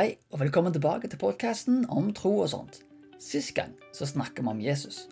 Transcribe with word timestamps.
Hei, 0.00 0.14
og 0.32 0.40
velkommen 0.40 0.72
tilbake 0.72 1.10
til 1.12 1.20
podkasten 1.20 1.82
om 1.92 2.06
tro 2.16 2.30
og 2.40 2.46
sånt. 2.48 2.78
Sist 3.20 3.50
gang 3.52 3.74
så 3.92 4.06
snakka 4.08 4.40
vi 4.40 4.48
om 4.48 4.62
Jesus, 4.64 5.02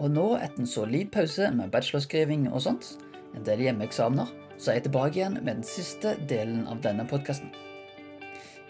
og 0.00 0.14
nå, 0.14 0.22
etter 0.40 0.62
en 0.62 0.70
solid 0.70 1.10
pause 1.12 1.50
med 1.52 1.68
bachelorskriving 1.74 2.46
og 2.48 2.62
sånt, 2.64 2.94
en 3.36 3.44
del 3.44 3.66
hjemmeeksamener, 3.66 4.32
så 4.56 4.70
er 4.70 4.78
jeg 4.78 4.86
tilbake 4.86 5.20
igjen 5.20 5.36
med 5.42 5.50
den 5.50 5.68
siste 5.68 6.14
delen 6.32 6.64
av 6.64 6.80
denne 6.80 7.04
podkasten. 7.10 7.52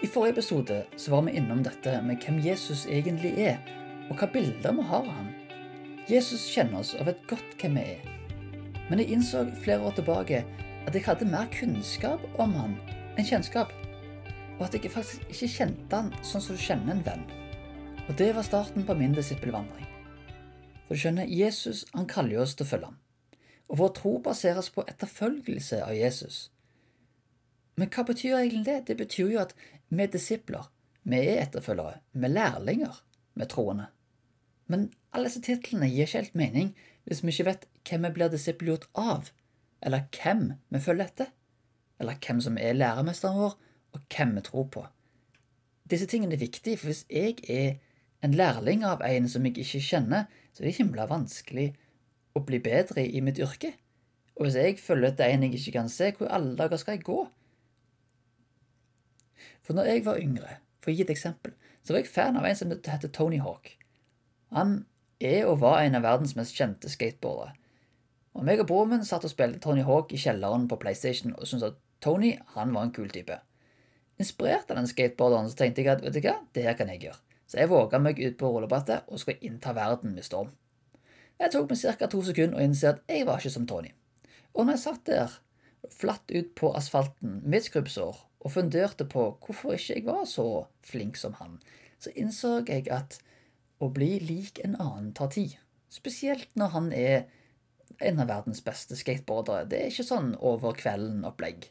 I 0.03 0.11
forrige 0.11 0.41
episode 0.41 0.81
så 0.99 1.15
var 1.15 1.29
vi 1.29 1.39
innom 1.39 1.63
dette 1.63 1.95
med 2.03 2.27
hvem 2.27 2.43
Jesus 2.49 2.89
egentlig 2.91 3.37
er, 3.47 3.63
og 4.11 4.19
hva 4.19 4.33
bilder 4.35 4.75
vi 4.81 4.91
har 4.91 5.07
av 5.07 5.15
ham. 5.15 5.33
Jesus 6.11 6.51
kjenner 6.57 6.83
oss 6.83 6.97
og 6.99 7.07
vet 7.13 7.27
godt 7.31 7.55
hvem 7.63 7.79
vi 7.79 7.91
er. 7.95 8.15
Men 8.91 8.99
jeg 8.99 9.15
innså 9.15 9.47
flere 9.63 9.87
år 9.87 9.95
tilbake 10.01 10.43
at 10.89 10.91
jeg 10.91 11.07
hadde 11.07 11.31
mer 11.31 11.47
kunnskap 11.55 12.27
om 12.35 12.59
ham 12.65 12.81
enn 13.15 13.31
kjennskap 13.31 13.78
og 14.59 14.67
at 14.67 14.75
jeg 14.75 14.91
faktisk 14.91 15.27
ikke 15.31 15.51
kjente 15.53 16.01
han 16.01 16.11
sånn 16.27 16.43
som 16.43 16.57
du 16.59 16.63
kjenner 16.63 16.97
en 16.97 17.05
venn. 17.07 17.25
Og 18.09 18.17
det 18.19 18.33
var 18.35 18.47
starten 18.47 18.87
på 18.87 18.97
min 18.99 19.15
disippelvandring. 19.15 19.87
For 20.87 20.97
du 20.97 21.03
skjønner, 21.03 21.29
Jesus 21.29 21.85
han 21.95 22.09
kaller 22.11 22.43
oss 22.43 22.57
til 22.57 22.67
å 22.67 22.71
følge 22.71 22.91
ham. 22.91 22.99
Og 23.69 23.81
vår 23.83 23.93
tro 23.99 24.15
baseres 24.25 24.71
på 24.73 24.85
etterfølgelse 24.89 25.83
av 25.85 25.93
Jesus. 25.95 26.49
Men 27.79 27.93
hva 27.93 28.07
betyr 28.09 28.39
egentlig 28.39 28.65
det? 28.67 28.79
Det 28.89 28.97
betyr 28.99 29.35
jo 29.35 29.43
at 29.43 29.53
vi 29.89 30.03
er 30.03 30.11
disipler, 30.11 30.71
vi 31.05 31.21
er 31.21 31.45
etterfølgere, 31.45 32.01
vi 32.13 32.27
er 32.27 32.35
lærlinger, 32.35 33.03
vi 33.37 33.45
er 33.45 33.53
troende. 33.53 33.91
Men 34.69 34.89
alle 35.13 35.29
disse 35.29 35.45
titlene 35.45 35.89
gir 35.93 36.09
ikke 36.09 36.23
helt 36.23 36.39
mening 36.41 36.73
hvis 37.09 37.23
vi 37.23 37.33
ikke 37.33 37.47
vet 37.53 37.69
hvem 37.89 38.09
vi 38.09 38.15
blir 38.17 38.33
disippelgjort 38.33 38.89
av, 38.99 39.31
eller 39.85 40.09
hvem 40.17 40.43
vi 40.73 40.81
følger 40.83 41.09
etter, 41.09 41.31
eller 42.01 42.19
hvem 42.25 42.43
som 42.45 42.59
er 42.61 42.77
læremesteren 42.77 43.39
vår, 43.39 43.55
og 43.99 44.15
hvem 44.15 44.37
vi 44.39 44.45
tror 44.47 44.69
på. 44.73 44.85
Disse 45.91 46.07
tingene 46.07 46.37
er 46.37 46.43
viktige, 46.43 46.77
for 46.79 46.91
hvis 46.91 47.05
jeg 47.11 47.39
er 47.49 47.79
en 48.25 48.35
lærling 48.35 48.85
av 48.85 49.03
en 49.07 49.29
som 49.31 49.47
jeg 49.47 49.59
ikke 49.59 49.83
kjenner, 49.83 50.27
så 50.53 50.63
er 50.63 50.69
det 50.69 50.79
himla 50.79 51.07
vanskelig 51.11 51.73
å 52.37 52.43
bli 52.47 52.61
bedre 52.63 53.05
i 53.07 53.23
mitt 53.25 53.41
yrke. 53.43 53.73
Og 54.39 54.47
hvis 54.47 54.59
jeg 54.59 54.79
følger 54.83 55.13
etter 55.13 55.33
en 55.33 55.47
jeg 55.47 55.59
ikke 55.59 55.77
kan 55.79 55.91
se, 55.91 56.13
hvor 56.17 56.29
i 56.29 56.35
alle 56.35 56.55
dager 56.59 56.81
skal 56.81 56.99
jeg 56.99 57.07
gå? 57.09 57.23
For 59.65 59.77
når 59.77 59.91
jeg 59.91 60.05
var 60.07 60.21
yngre, 60.23 60.59
for 60.83 60.93
å 60.93 60.95
gi 60.95 61.05
et 61.05 61.15
eksempel, 61.15 61.55
så 61.83 61.95
var 61.95 62.03
jeg 62.03 62.13
fan 62.13 62.39
av 62.39 62.47
en 62.47 62.59
som 62.59 62.71
heter 62.73 63.11
Tony 63.15 63.41
Hawk. 63.43 63.73
Han 64.55 64.83
er 65.21 65.49
og 65.49 65.61
var 65.63 65.83
en 65.83 65.99
av 65.99 66.07
verdens 66.07 66.37
mest 66.39 66.57
kjente 66.57 66.91
skateboardere. 66.91 67.55
Og 68.39 68.47
meg 68.47 68.61
og 68.63 68.69
broren 68.71 68.93
min 68.95 69.07
satt 69.07 69.27
og 69.27 69.33
spilte 69.33 69.61
Tony 69.65 69.83
Hawk 69.87 70.13
i 70.15 70.21
kjelleren 70.21 70.69
på 70.71 70.79
PlayStation 70.79 71.35
og 71.35 71.49
syntes 71.49 71.73
at 71.73 71.79
Tony 72.05 72.37
han 72.55 72.75
var 72.75 72.87
en 72.87 72.95
kul 72.95 73.11
type. 73.11 73.35
Inspirert 74.19 74.71
av 74.71 74.81
den 74.81 74.89
skateboarderen 74.91 75.51
så 75.51 75.59
tenkte 75.61 75.85
jeg 75.85 75.93
at 75.93 76.05
vet 76.05 76.17
du 76.17 76.23
hva, 76.25 76.39
det 76.55 76.65
her 76.67 76.79
kan 76.79 76.91
jeg 76.91 77.05
gjøre. 77.07 77.21
Så 77.49 77.61
jeg 77.61 77.71
våga 77.71 78.01
meg 78.03 78.19
ut 78.21 78.37
på 78.41 78.51
rullebrettet 78.53 79.09
og 79.09 79.21
skulle 79.23 79.41
innta 79.47 79.73
verden 79.77 80.17
med 80.17 80.27
storm. 80.27 80.51
Jeg 81.39 81.55
tok 81.55 81.71
meg 81.71 81.79
ca. 81.81 82.09
to 82.11 82.23
sekunder 82.27 82.59
og 82.59 82.67
innså 82.67 82.93
at 82.93 83.05
jeg 83.09 83.27
var 83.29 83.39
ikke 83.39 83.55
som 83.55 83.69
Tony. 83.71 83.93
Og 84.55 84.67
når 84.67 84.75
jeg 84.75 84.85
satt 84.85 85.05
der, 85.07 85.37
flatt 85.95 86.35
ut 86.35 86.51
på 86.59 86.73
asfalten 86.75 87.39
med 87.47 87.63
skrubbsår, 87.63 88.25
og 88.39 88.53
funderte 88.53 89.07
på 89.09 89.25
hvorfor 89.45 89.75
ikke 89.75 89.95
jeg 89.95 90.05
var 90.07 90.27
så 90.31 90.67
flink 90.87 91.17
som 91.19 91.35
han, 91.39 91.59
så 91.99 92.13
innså 92.19 92.61
jeg 92.67 92.87
at 92.95 93.19
å 93.83 93.89
bli 93.95 94.19
lik 94.23 94.59
en 94.65 94.77
annen 94.79 95.13
tar 95.15 95.31
tid. 95.35 95.57
Spesielt 95.91 96.51
når 96.59 96.75
han 96.75 96.93
er 96.93 97.27
en 98.05 98.21
av 98.23 98.29
verdens 98.31 98.61
beste 98.63 98.99
skateboardere. 98.99 99.67
Det 99.71 99.81
er 99.81 99.93
ikke 99.93 100.07
sånn 100.07 100.35
over 100.45 100.77
kvelden-opplegg. 100.79 101.71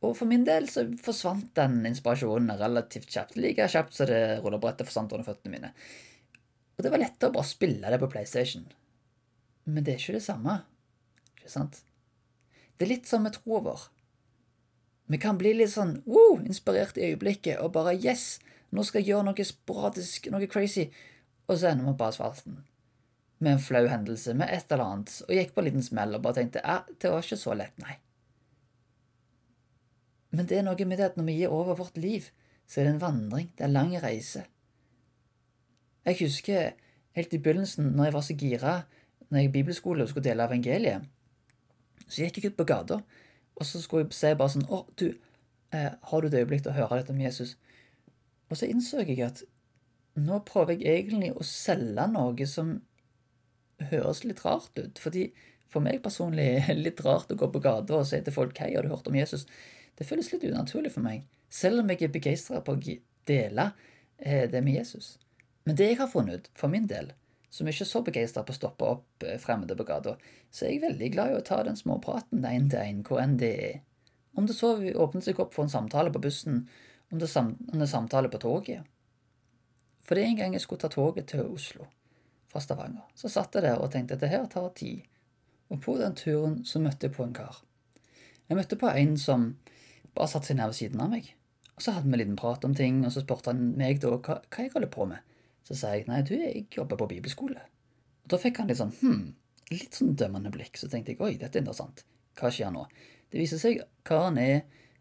Og 0.00 0.14
for 0.16 0.28
min 0.28 0.46
del 0.48 0.68
så 0.72 0.86
forsvant 1.04 1.50
den 1.58 1.82
inspirasjonen 1.90 2.56
relativt 2.56 3.10
kjapt. 3.12 3.36
Like 3.36 3.68
kjapt 3.68 3.96
som 3.96 4.08
det 4.08 4.40
rullebrettet 4.40 4.88
forsvant 4.88 5.12
under 5.12 5.26
føttene 5.26 5.52
mine. 5.52 5.72
Og 6.78 6.84
det 6.84 6.92
var 6.94 7.02
lettere 7.02 7.28
å 7.28 7.36
bare 7.36 7.50
spille 7.50 7.92
det 7.92 8.00
på 8.00 8.08
PlayStation. 8.08 8.64
Men 9.68 9.84
det 9.84 9.94
er 9.94 10.00
ikke 10.00 10.16
det 10.16 10.24
samme. 10.24 10.62
Ikke 11.36 11.52
sant? 11.52 11.82
Det 12.76 12.86
er 12.86 12.94
litt 12.94 13.10
som 13.10 13.26
med 13.26 13.36
troa 13.36 13.60
vår. 13.66 13.82
Vi 15.12 15.18
kan 15.20 15.36
bli 15.36 15.52
litt 15.58 15.74
sånn 15.74 15.98
wow, 16.08 16.38
inspirert 16.46 16.96
i 16.96 17.10
øyeblikket 17.10 17.60
og 17.60 17.74
bare 17.74 17.96
yes, 17.98 18.38
nå 18.70 18.84
skal 18.86 19.02
jeg 19.02 19.10
gjøre 19.10 19.26
noe 19.26 19.44
sporadisk, 19.44 20.30
noe 20.32 20.48
crazy, 20.48 20.86
og 21.50 21.58
så 21.58 21.72
ender 21.72 21.90
vi 21.90 21.96
på 21.98 22.06
asfalten. 22.06 22.60
Med 23.42 23.56
en 23.56 23.64
flau 23.64 23.82
hendelse, 23.90 24.32
med 24.38 24.52
et 24.54 24.70
eller 24.70 24.86
annet, 24.86 25.16
og 25.26 25.34
gikk 25.34 25.52
på 25.52 25.60
en 25.60 25.68
liten 25.68 25.84
smell 25.84 26.14
og 26.16 26.22
bare 26.24 26.38
tenkte 26.38 26.62
ja, 26.62 26.78
det 26.88 27.12
var 27.12 27.26
ikke 27.26 27.40
så 27.42 27.56
lett, 27.58 27.76
nei. 27.82 27.98
Men 30.30 30.46
det 30.46 30.58
er 30.58 30.66
noe 30.66 30.86
med 30.86 31.00
det 31.00 31.10
at 31.10 31.18
når 31.18 31.26
vi 31.26 31.36
gir 31.40 31.54
over 31.54 31.78
vårt 31.78 31.96
liv, 31.98 32.30
så 32.66 32.80
er 32.80 32.86
det 32.86 32.94
en 32.94 33.02
vandring. 33.02 33.50
Det 33.56 33.64
er 33.64 33.70
en 33.70 33.76
lang 33.76 33.94
reise. 34.02 34.44
Jeg 36.06 36.16
husker 36.20 36.70
helt 37.18 37.34
i 37.34 37.38
begynnelsen, 37.38 37.92
når 37.96 38.04
jeg 38.08 38.14
var 38.14 38.26
så 38.26 38.36
gira 38.38 38.74
når 39.30 39.38
jeg 39.38 39.48
i 39.48 39.52
bibelskole 39.52 40.02
og 40.02 40.08
skulle 40.10 40.26
dele 40.26 40.44
evangeliet, 40.44 41.06
så 42.08 42.24
gikk 42.24 42.40
jeg 42.40 42.50
ut 42.50 42.56
på 42.58 42.66
gata, 42.66 42.98
og 43.54 43.66
så 43.66 43.82
skulle 43.82 44.08
jeg 44.08 44.16
se 44.18 44.32
bare 44.34 44.50
sånn 44.56 44.66
Å, 44.66 44.80
du, 44.98 45.12
eh, 45.76 45.92
har 46.10 46.22
du 46.22 46.26
et 46.26 46.38
øyeblikk 46.40 46.64
til 46.64 46.72
å 46.72 46.78
høre 46.80 46.98
dette 46.98 47.14
om 47.14 47.20
Jesus? 47.22 47.54
Og 48.50 48.58
så 48.58 48.66
innså 48.66 49.04
jeg 49.04 49.20
at 49.22 49.44
nå 50.18 50.40
prøver 50.46 50.80
jeg 50.80 51.04
egentlig 51.04 51.30
å 51.30 51.46
selge 51.46 52.06
noe 52.10 52.46
som 52.50 52.72
høres 53.92 54.24
litt 54.26 54.42
rart 54.44 54.74
ut. 54.80 54.98
Fordi 54.98 55.28
for 55.70 55.84
meg 55.84 56.02
personlig 56.02 56.48
er 56.56 56.72
det 56.72 56.80
litt 56.80 57.04
rart 57.06 57.30
å 57.30 57.38
gå 57.38 57.46
på 57.52 57.62
gata 57.62 58.00
og 58.00 58.08
si 58.08 58.18
til 58.24 58.34
folk 58.34 58.58
Hei, 58.58 58.72
har 58.74 58.82
du 58.82 58.90
hørt 58.90 59.06
om 59.06 59.18
Jesus? 59.20 59.46
Det 60.00 60.08
føles 60.08 60.30
litt 60.32 60.46
unaturlig 60.48 60.94
for 60.94 61.04
meg, 61.04 61.26
selv 61.52 61.82
om 61.82 61.90
jeg 61.92 62.06
er 62.06 62.12
begeistra 62.14 62.62
på 62.64 62.72
å 62.72 62.94
dele 63.28 63.66
eh, 64.16 64.46
det 64.48 64.62
med 64.64 64.78
Jesus. 64.78 65.18
Men 65.68 65.76
det 65.76 65.90
jeg 65.90 65.98
har 66.00 66.08
funnet 66.08 66.38
ut, 66.40 66.48
for 66.56 66.72
min 66.72 66.86
del, 66.88 67.12
som 67.52 67.68
ikke 67.68 67.84
er 67.84 67.90
så 67.90 68.00
begeistra 68.06 68.44
på 68.46 68.54
å 68.54 68.56
stoppe 68.56 68.88
opp 68.88 69.26
eh, 69.28 69.36
fremmede 69.42 69.76
på 69.76 69.84
gata, 69.84 70.16
så 70.48 70.64
er 70.64 70.72
jeg 70.72 70.84
veldig 70.86 71.10
glad 71.12 71.34
i 71.34 71.36
å 71.36 71.44
ta 71.44 71.60
den 71.66 71.76
småpraten 71.76 72.46
én 72.48 72.70
til 72.72 72.80
én, 72.80 73.04
hvor 73.04 73.20
enn 73.20 73.36
det 73.42 73.52
er. 73.66 73.76
Om 74.40 74.48
det 74.48 74.56
så 74.56 74.72
åpner 74.78 75.26
seg 75.26 75.42
opp 75.42 75.52
for 75.52 75.66
en 75.66 75.72
samtale 75.72 76.14
på 76.14 76.22
bussen, 76.22 76.64
om 77.10 77.20
det, 77.20 77.28
sam 77.28 77.56
om 77.68 77.82
er 77.82 77.90
samtale 77.90 78.30
på 78.32 78.40
toget. 78.40 78.86
For 80.06 80.16
det 80.16 80.24
er 80.24 80.32
en 80.32 80.38
gang 80.38 80.54
jeg 80.54 80.64
skulle 80.64 80.80
ta 80.80 80.88
toget 80.88 81.28
til 81.28 81.44
Oslo 81.44 81.90
fra 82.50 82.62
Stavanger, 82.62 83.04
så 83.14 83.28
satt 83.28 83.54
jeg 83.54 83.66
der 83.66 83.82
og 83.82 83.92
tenkte 83.92 84.16
at 84.16 84.24
det 84.24 84.30
her 84.32 84.46
tar 84.50 84.70
tid. 84.78 85.04
Og 85.70 85.82
på 85.82 85.98
den 86.00 86.16
turen 86.18 86.62
så 86.66 86.80
møtte 86.82 87.06
jeg 87.06 87.14
på 87.18 87.26
en 87.26 87.34
kar. 87.34 87.60
Jeg 88.48 88.58
møtte 88.58 88.78
på 88.78 88.90
en 88.90 89.18
som 89.20 89.52
bare 90.16 90.30
satte 90.30 90.50
seg 90.50 90.58
ned 90.58 90.72
ved 90.72 90.78
siden 90.78 91.02
av 91.04 91.12
meg. 91.12 91.28
Og 91.76 91.84
så 91.84 91.94
hadde 91.96 92.08
vi 92.08 92.16
en 92.16 92.22
liten 92.22 92.38
prat 92.40 92.64
om 92.66 92.74
ting, 92.76 93.02
og 93.06 93.12
så 93.14 93.22
spurte 93.24 93.52
han 93.52 93.70
meg 93.78 94.02
da 94.02 94.12
hva, 94.16 94.40
hva 94.42 94.64
jeg 94.64 94.72
holder 94.74 94.92
på 94.92 95.06
med. 95.10 95.36
Så 95.66 95.76
sa 95.78 95.94
jeg 95.94 96.08
nei, 96.08 96.22
du, 96.26 96.34
jeg 96.36 96.66
jobber 96.74 96.98
på 97.00 97.08
bibelskole. 97.14 97.62
Og 98.24 98.32
da 98.32 98.40
fikk 98.40 98.60
han 98.60 98.70
litt 98.70 98.80
sånn 98.80 98.92
hm, 99.00 99.22
litt 99.70 99.96
sånn 99.96 100.16
dømmende 100.18 100.52
blikk. 100.54 100.76
Så 100.78 100.90
tenkte 100.90 101.14
jeg 101.14 101.22
oi, 101.22 101.36
dette 101.40 101.58
er 101.58 101.64
interessant. 101.64 102.04
Hva 102.38 102.50
skjer 102.52 102.72
nå? 102.74 102.84
Det 103.30 103.38
viser 103.40 103.60
seg 103.62 103.82
karen 104.06 104.38
er 104.42 104.56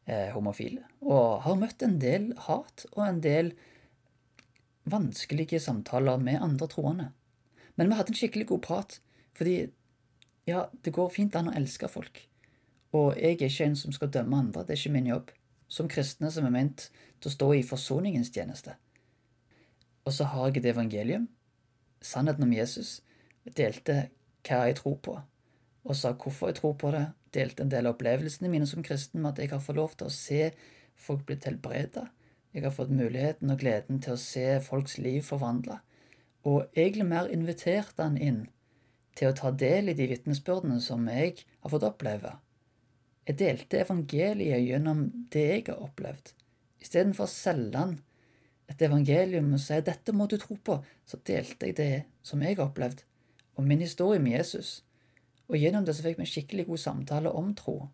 eh, 0.06 0.30
homofil 0.36 0.78
og 1.00 1.42
har 1.46 1.58
møtt 1.58 1.84
en 1.86 1.98
del 2.02 2.32
hat 2.46 2.86
og 2.92 3.04
en 3.06 3.22
del 3.24 3.54
vanskelige 4.90 5.62
samtaler 5.64 6.22
med 6.22 6.42
andre 6.44 6.68
troende. 6.70 7.10
Men 7.78 7.90
vi 7.90 7.98
hadde 7.98 8.14
en 8.14 8.20
skikkelig 8.20 8.50
god 8.50 8.64
prat, 8.66 8.98
fordi 9.38 9.70
ja, 10.50 10.66
det 10.84 10.94
går 10.96 11.12
fint 11.14 11.38
an 11.38 11.52
å 11.52 11.56
elske 11.58 11.88
folk. 11.92 12.22
Og 12.92 13.14
jeg 13.18 13.38
er 13.38 13.50
ikke 13.50 13.66
en 13.70 13.76
som 13.78 13.94
skal 13.94 14.10
dømme 14.10 14.38
andre, 14.38 14.64
det 14.66 14.74
er 14.74 14.82
ikke 14.82 14.96
min 14.96 15.10
jobb. 15.12 15.32
Som 15.70 15.90
kristne 15.90 16.32
som 16.34 16.46
er 16.46 16.54
ment 16.54 16.88
til 17.22 17.30
å 17.30 17.34
stå 17.34 17.50
i 17.54 17.66
forsoningens 17.66 18.32
tjeneste. 18.34 18.74
Og 20.06 20.16
så 20.16 20.26
har 20.32 20.50
jeg 20.50 20.64
et 20.64 20.72
evangelium, 20.72 21.28
sannheten 22.02 22.48
om 22.48 22.54
Jesus, 22.56 23.02
delte 23.46 24.08
hva 24.48 24.64
jeg 24.66 24.80
tror 24.80 24.98
på, 25.06 25.16
og 25.86 25.96
sa 25.96 26.16
hvorfor 26.16 26.50
jeg 26.50 26.60
tror 26.62 26.76
på 26.82 26.92
det, 26.96 27.06
delte 27.36 27.64
en 27.64 27.70
del 27.70 27.86
av 27.86 27.98
opplevelsene 27.98 28.50
mine 28.50 28.66
som 28.70 28.82
kristen 28.86 29.22
med 29.22 29.36
at 29.36 29.44
jeg 29.44 29.52
har 29.54 29.62
fått 29.62 29.78
lov 29.78 29.94
til 30.00 30.10
å 30.10 30.16
se 30.16 30.50
folk 30.98 31.28
bli 31.28 31.38
helbreda, 31.46 32.08
jeg 32.54 32.66
har 32.66 32.74
fått 32.74 32.90
muligheten 32.90 33.54
og 33.54 33.62
gleden 33.62 34.02
til 34.02 34.16
å 34.16 34.22
se 34.22 34.48
folks 34.66 34.98
liv 34.98 35.22
forvandla, 35.28 35.84
og 36.50 36.72
egentlig 36.74 37.06
mer 37.06 37.30
invitert 37.30 38.00
han 38.02 38.18
inn 38.18 38.48
til 39.20 39.30
å 39.30 39.38
ta 39.38 39.52
del 39.52 39.92
i 39.92 39.98
de 39.98 40.08
vitnesbyrdene 40.10 40.80
som 40.82 41.06
jeg 41.12 41.44
har 41.44 41.74
fått 41.74 41.86
oppleve 41.86 42.40
jeg 43.30 43.38
delte 43.38 43.84
evangeliet 43.84 44.64
gjennom 44.66 45.04
det 45.30 45.46
jeg 45.46 45.66
har 45.68 45.82
opplevd. 45.86 46.32
Istedenfor 46.82 47.28
å 47.28 47.30
selge 47.30 47.78
han 47.78 48.00
et 48.70 48.82
evangelium 48.86 49.52
og 49.54 49.62
si 49.62 49.78
'dette 49.82 50.14
må 50.14 50.26
du 50.26 50.38
tro 50.38 50.56
på', 50.56 50.82
så 51.06 51.18
delte 51.26 51.68
jeg 51.68 51.76
det 51.78 52.04
som 52.24 52.42
jeg 52.42 52.58
har 52.58 52.66
opplevd, 52.66 53.04
om 53.56 53.68
min 53.68 53.86
historie 53.86 54.20
med 54.20 54.32
Jesus. 54.38 54.84
Og 55.48 55.58
gjennom 55.58 55.86
det 55.86 55.96
så 55.96 56.04
fikk 56.04 56.18
vi 56.18 56.26
en 56.26 56.34
skikkelig 56.34 56.66
god 56.66 56.78
samtale 56.78 57.32
om 57.32 57.54
tro. 57.56 57.90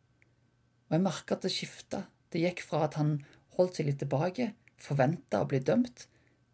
Og 0.87 0.91
jeg 0.91 1.01
merka 1.01 1.35
at 1.35 1.41
det 1.43 1.51
skifta. 1.51 2.05
Det 2.31 2.41
gikk 2.41 2.61
fra 2.61 2.83
at 2.83 2.93
han 2.93 3.25
holdt 3.57 3.75
seg 3.75 3.87
litt 3.87 3.99
tilbake, 3.99 4.53
forventa 4.77 5.41
å 5.41 5.47
bli 5.47 5.59
dømt, 5.59 6.07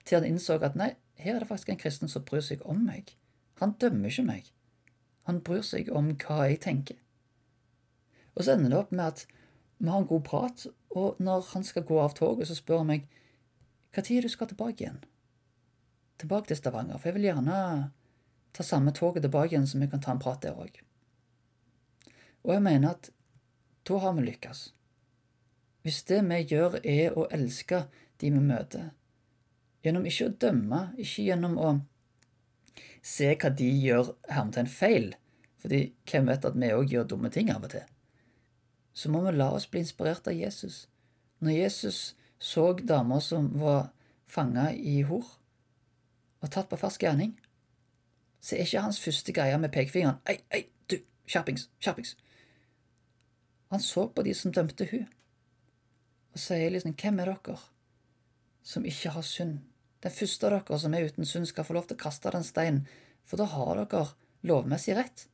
til 0.06 0.18
han 0.18 0.26
innså 0.26 0.58
at 0.62 0.76
nei, 0.76 0.96
her 1.22 1.36
er 1.36 1.40
det 1.40 1.50
faktisk 1.50 1.70
en 1.70 1.82
kristen 1.82 2.10
som 2.10 2.26
bryr 2.26 2.42
seg 2.42 2.66
om 2.66 2.86
meg. 2.86 3.14
Han 3.62 3.78
dømmer 3.78 4.10
ikke 4.10 4.26
meg. 4.26 4.52
Han 5.30 5.42
bryr 5.46 5.62
seg 5.62 5.90
om 5.94 6.16
hva 6.18 6.48
jeg 6.50 6.62
tenker. 6.62 6.98
Og 8.36 8.44
så 8.44 8.56
ender 8.56 8.72
det 8.72 8.80
opp 8.80 8.92
med 8.96 9.06
at 9.06 9.26
vi 9.82 9.90
har 9.90 9.98
en 9.98 10.08
god 10.08 10.24
prat, 10.24 10.68
Og 10.90 11.16
når 11.20 11.46
han 11.54 11.64
skal 11.64 11.84
gå 11.84 12.00
av 12.00 12.14
toget, 12.14 12.48
så 12.48 12.56
spør 12.56 12.82
han 12.84 12.88
meg 12.88 13.08
tid 14.04 14.24
du 14.24 14.30
skal 14.30 14.48
tilbake 14.48 14.84
igjen. 14.84 15.00
Tilbake 16.20 16.48
til 16.48 16.58
Stavanger, 16.58 16.98
for 16.98 17.08
jeg 17.08 17.16
vil 17.16 17.30
gjerne 17.30 17.92
ta 18.52 18.64
samme 18.64 18.92
toget 18.92 19.24
tilbake 19.24 19.54
igjen, 19.54 19.68
så 19.68 19.80
vi 19.80 19.88
kan 19.88 20.02
ta 20.02 20.12
en 20.12 20.20
prat 20.20 20.42
der 20.44 20.60
òg. 20.60 20.82
Og 22.44 22.54
jeg 22.54 22.62
mener 22.62 22.92
at 22.92 23.10
da 23.88 23.98
har 23.98 24.14
vi 24.14 24.26
lykkes. 24.26 24.74
Hvis 25.82 26.04
det 26.04 26.20
vi 26.28 26.42
gjør, 26.52 26.78
er 26.84 27.16
å 27.18 27.28
elske 27.32 27.86
de 28.22 28.30
vi 28.30 28.44
møter, 28.44 28.92
gjennom 29.82 30.06
ikke 30.06 30.28
å 30.28 30.36
dømme, 30.44 30.82
ikke 30.98 31.26
gjennom 31.26 31.58
å 31.58 31.72
se 33.02 33.32
hva 33.34 33.50
de 33.50 33.70
gjør 33.82 34.14
hermetegn 34.30 34.70
feil, 34.70 35.10
fordi 35.62 35.82
hvem 36.10 36.30
vet 36.30 36.46
at 36.46 36.58
vi 36.58 36.70
òg 36.76 36.94
gjør 36.94 37.10
dumme 37.16 37.32
ting 37.34 37.50
av 37.54 37.66
og 37.66 37.74
til, 37.74 37.88
så 38.94 39.12
må 39.12 39.22
vi 39.26 39.36
la 39.36 39.52
oss 39.56 39.70
bli 39.72 39.84
inspirert 39.84 40.28
av 40.28 40.36
Jesus. 40.36 40.88
Når 41.40 41.58
Jesus 41.58 42.02
så 42.42 42.72
damer 42.74 43.22
som 43.24 43.48
var 43.60 43.92
fanga 44.28 44.72
i 44.74 45.02
hor, 45.08 45.26
og 46.42 46.50
tatt 46.50 46.70
på 46.70 46.80
fersk 46.82 47.06
gjerning, 47.06 47.36
så 48.42 48.56
er 48.56 48.66
ikke 48.66 48.84
hans 48.88 49.00
første 49.02 49.34
greie 49.36 49.58
med 49.62 49.70
pekefingeren 49.74 50.18
Ei, 50.30 50.40
ei, 50.50 50.64
du, 50.90 50.98
skjerpings, 51.30 51.68
skjerpings. 51.80 52.16
Han 53.72 53.84
så 53.84 54.08
på 54.10 54.26
de 54.26 54.34
som 54.36 54.54
dømte 54.56 54.88
hun, 54.90 55.06
og 56.34 56.42
sier 56.42 56.74
liksom, 56.74 56.96
hvem 56.98 57.22
er 57.22 57.32
dere 57.32 57.60
som 58.66 58.86
ikke 58.88 59.14
har 59.16 59.26
synd? 59.28 59.60
Den 60.02 60.14
første 60.16 60.50
av 60.50 60.56
dere 60.58 60.80
som 60.82 60.96
er 60.98 61.08
uten 61.08 61.28
synd, 61.30 61.48
skal 61.50 61.68
få 61.68 61.78
lov 61.78 61.88
til 61.88 62.00
å 62.00 62.04
kaste 62.04 62.34
den 62.34 62.46
steinen, 62.48 62.86
for 63.24 63.38
da 63.38 63.46
har 63.54 63.84
dere 63.84 64.08
lovmessig 64.50 64.98
rett. 64.98 65.28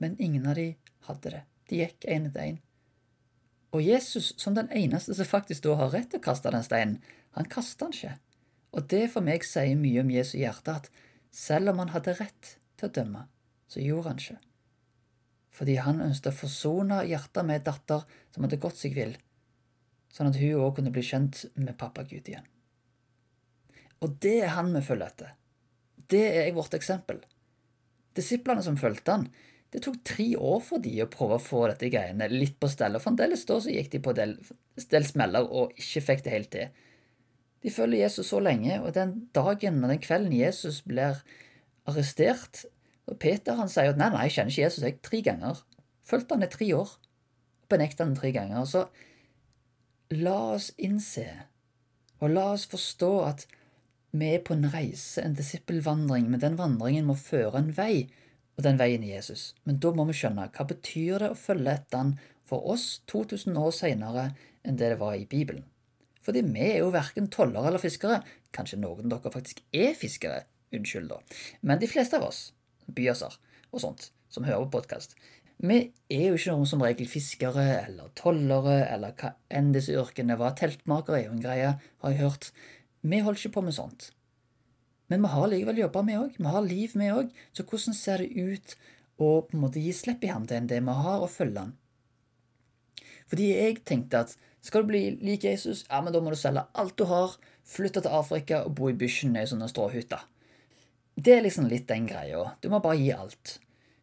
Men 0.00 0.16
ingen 0.20 0.46
av 0.48 0.60
de 0.60 0.74
hadde 1.08 1.32
det. 1.34 1.42
De 1.70 1.80
gikk 1.80 2.04
én 2.08 2.28
etter 2.28 2.52
én. 2.52 2.60
Og 3.70 3.82
Jesus, 3.82 4.32
som 4.40 4.56
den 4.56 4.70
eneste 4.74 5.14
som 5.14 5.28
faktisk 5.28 5.64
da 5.66 5.76
har 5.78 5.92
rett 5.94 6.10
til 6.10 6.18
å 6.18 6.24
kaste 6.24 6.50
den 6.50 6.66
steinen, 6.66 6.98
han 7.38 7.48
kaster 7.50 7.86
den 7.86 7.94
ikke. 7.94 8.16
Og 8.74 8.86
det 8.90 9.04
for 9.12 9.26
meg 9.26 9.46
sier 9.46 9.78
mye 9.78 10.02
om 10.02 10.10
Jesu 10.10 10.36
hjerte, 10.38 10.74
at 10.74 10.90
selv 11.34 11.72
om 11.72 11.82
han 11.82 11.92
hadde 11.94 12.16
rett 12.18 12.54
til 12.78 12.88
å 12.88 12.94
dømme, 12.98 13.24
så 13.70 13.82
gjorde 13.82 14.12
han 14.12 14.22
ikke. 14.22 14.38
Fordi 15.54 15.76
han 15.82 16.02
ønsket 16.02 16.32
å 16.32 16.38
forsone 16.38 17.02
hjertet 17.10 17.46
med 17.46 17.66
datter 17.66 18.06
som 18.34 18.46
hadde 18.46 18.60
gått 18.62 18.78
seg 18.80 18.94
vill, 18.98 19.16
sånn 20.14 20.30
at 20.30 20.38
hun 20.40 20.62
òg 20.62 20.78
kunne 20.78 20.94
bli 20.94 21.04
kjent 21.06 21.44
med 21.58 21.78
pappa 21.78 22.06
Gud 22.06 22.30
igjen. 22.30 22.46
Og 24.00 24.16
det 24.22 24.38
er 24.46 24.54
han 24.56 24.72
vi 24.74 24.82
følger 24.82 25.10
etter. 25.10 25.34
Det 26.10 26.24
er 26.40 26.54
vårt 26.56 26.74
eksempel. 26.74 27.20
Disiplene 28.16 28.62
som 28.64 28.78
fulgte 28.80 29.14
han, 29.14 29.26
det 29.70 29.84
tok 29.84 30.00
tre 30.06 30.32
år 30.34 30.58
for 30.66 30.82
de 30.82 30.96
å 31.04 31.10
prøve 31.10 31.36
å 31.38 31.42
få 31.42 31.66
dette 31.70 31.92
greiene 31.92 32.26
litt 32.32 32.56
på 32.58 32.70
stell, 32.70 32.96
og 32.98 33.04
fremdeles 33.04 33.46
da 33.46 33.60
så 33.62 33.70
gikk 33.70 33.92
de 33.92 34.02
på 34.02 34.14
del, 34.18 34.34
del 34.90 35.06
smeller 35.06 35.46
og 35.46 35.76
ikke 35.78 36.02
fikk 36.08 36.24
det 36.26 36.34
helt 36.34 36.50
til. 36.54 36.82
De 37.60 37.70
følger 37.70 38.06
Jesus 38.06 38.32
så 38.32 38.40
lenge, 38.42 38.80
og 38.82 38.94
den 38.96 39.14
dagen 39.36 39.82
og 39.84 39.92
den 39.92 40.02
kvelden 40.02 40.34
Jesus 40.34 40.80
blir 40.88 41.20
arrestert 41.88 42.64
og 43.10 43.18
Peter 43.18 43.58
han 43.58 43.70
sier 43.70 43.92
at 43.92 44.00
nei, 44.00 44.10
nei, 44.12 44.26
jeg 44.28 44.36
kjenner 44.36 44.54
ikke 44.54 44.66
Jesus 44.66 44.86
jeg 44.86 44.98
tre 45.06 45.20
ganger. 45.26 45.62
Fulgte 46.06 46.36
han 46.36 46.46
i 46.46 46.50
tre 46.50 46.68
år. 46.78 46.92
og 47.62 47.72
Benekta 47.72 48.06
han 48.06 48.18
tre 48.18 48.30
ganger. 48.34 48.66
Så 48.70 48.84
la 50.14 50.36
oss 50.56 50.70
innse, 50.78 51.26
og 52.20 52.34
la 52.34 52.50
oss 52.54 52.68
forstå 52.70 53.10
at 53.26 53.46
vi 54.10 54.32
er 54.34 54.42
på 54.46 54.56
en 54.56 54.66
reise, 54.72 55.22
en 55.22 55.36
disippelvandring, 55.38 56.26
men 56.30 56.42
den 56.42 56.58
vandringen 56.58 57.06
må 57.06 57.14
føre 57.18 57.60
en 57.60 57.70
vei, 57.76 58.08
og 58.60 58.66
den 58.66 58.78
veien 58.80 59.04
Jesus. 59.06 59.54
Men 59.64 59.80
da 59.80 59.92
må 59.96 60.04
vi 60.10 60.16
skjønne 60.16 60.50
hva 60.52 60.68
betyr 60.68 61.24
det 61.24 61.32
å 61.32 61.38
følge 61.38 61.78
etter 61.78 62.02
han 62.02 62.14
for 62.48 62.66
oss 62.74 63.00
2000 63.10 63.56
år 63.56 63.72
senere 63.74 64.30
enn 64.66 64.76
det 64.76 64.92
det 64.92 65.00
var 65.00 65.16
i 65.16 65.28
Bibelen. 65.28 65.64
Fordi 66.20 66.42
vi 66.44 66.66
er 66.66 66.82
jo 66.82 66.92
verken 66.92 67.30
tollere 67.32 67.70
eller 67.70 67.80
fiskere. 67.80 68.20
Kanskje 68.52 68.80
noen 68.82 69.08
av 69.08 69.22
dere 69.22 69.32
faktisk 69.32 69.62
er 69.72 69.94
fiskere. 69.96 70.42
Unnskyld, 70.76 71.08
da. 71.10 71.18
Men 71.66 71.80
de 71.80 71.88
fleste 71.90 72.18
av 72.20 72.28
oss, 72.28 72.50
byaser 72.86 73.32
og 73.70 73.82
sånt, 73.82 74.10
som 74.30 74.44
hører 74.46 74.68
på 74.68 74.76
podkast, 74.76 75.16
vi 75.60 75.80
er 76.12 76.28
jo 76.28 76.36
ikke 76.36 76.54
noen 76.54 76.68
som 76.68 76.84
regel 76.84 77.08
fiskere 77.10 77.64
eller 77.80 78.12
tollere 78.16 78.78
eller 78.86 79.16
hva 79.18 79.34
enn 79.52 79.72
disse 79.74 79.96
yrkene 79.96 80.38
var. 80.40 80.54
Teltmaker 80.60 81.16
er 81.16 81.26
jo 81.26 81.34
en 81.34 81.42
greie, 81.42 81.74
har 81.80 82.14
jeg 82.14 82.22
hørt. 82.22 82.50
Vi 83.00 83.24
holder 83.24 83.40
ikke 83.40 83.56
på 83.56 83.64
med 83.66 83.76
sånt. 83.76 84.10
Men 85.10 85.24
vi 85.24 85.32
har 85.32 85.50
likevel 85.50 85.82
jobber, 85.82 86.06
vi 86.06 86.16
òg. 86.20 86.38
Vi 86.38 86.54
har 86.54 86.66
liv, 86.66 86.94
vi 86.94 87.10
òg. 87.10 87.30
Så 87.52 87.66
hvordan 87.66 87.96
ser 87.98 88.22
det 88.22 88.30
ut 88.30 88.76
å 89.20 89.30
på 89.46 89.56
en 89.56 89.64
måte 89.64 89.82
gi 89.82 89.92
slipp 89.94 90.22
i 90.24 90.30
ham 90.30 90.46
til 90.48 90.68
det 90.70 90.78
vi 90.86 90.96
har, 91.04 91.24
og 91.24 91.32
følge 91.32 91.66
han? 91.66 91.72
Fordi 93.30 93.50
jeg 93.52 93.80
tenkte 93.86 94.24
at 94.24 94.36
skal 94.62 94.84
du 94.84 94.90
bli 94.90 95.02
lik 95.22 95.46
Jesus, 95.46 95.84
ja, 95.88 96.00
men 96.02 96.14
da 96.14 96.20
må 96.22 96.32
du 96.32 96.38
selge 96.38 96.66
alt 96.78 96.96
du 96.98 97.06
har, 97.10 97.36
flytte 97.66 98.02
til 98.04 98.14
Afrika 98.14 98.64
og 98.66 98.74
bo 98.78 98.90
i 98.90 98.96
bysjen 98.98 99.38
i 99.38 99.46
sånne 99.48 99.70
stråhytter. 99.70 100.22
Det 101.20 101.36
er 101.36 101.44
liksom 101.44 101.68
litt 101.70 101.88
den 101.88 102.06
greia. 102.08 102.54
Du 102.62 102.70
må 102.72 102.80
bare 102.82 102.98
gi 103.00 103.10
alt. 103.14 103.58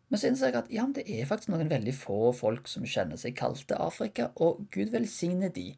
Men 0.07 0.19
så 0.19 0.29
innser 0.29 0.51
jeg 0.51 0.59
at 0.59 0.71
ja, 0.71 0.85
det 0.95 1.03
er 1.07 1.27
faktisk 1.27 1.51
noen 1.51 1.71
veldig 1.71 1.93
få 1.95 2.31
folk 2.35 2.69
som 2.71 2.87
kjenner 2.87 3.19
seg 3.19 3.35
kalt 3.39 3.63
til 3.67 3.79
Afrika, 3.83 4.29
og 4.35 4.67
Gud 4.71 4.93
velsigne 4.93 5.49
de. 5.53 5.71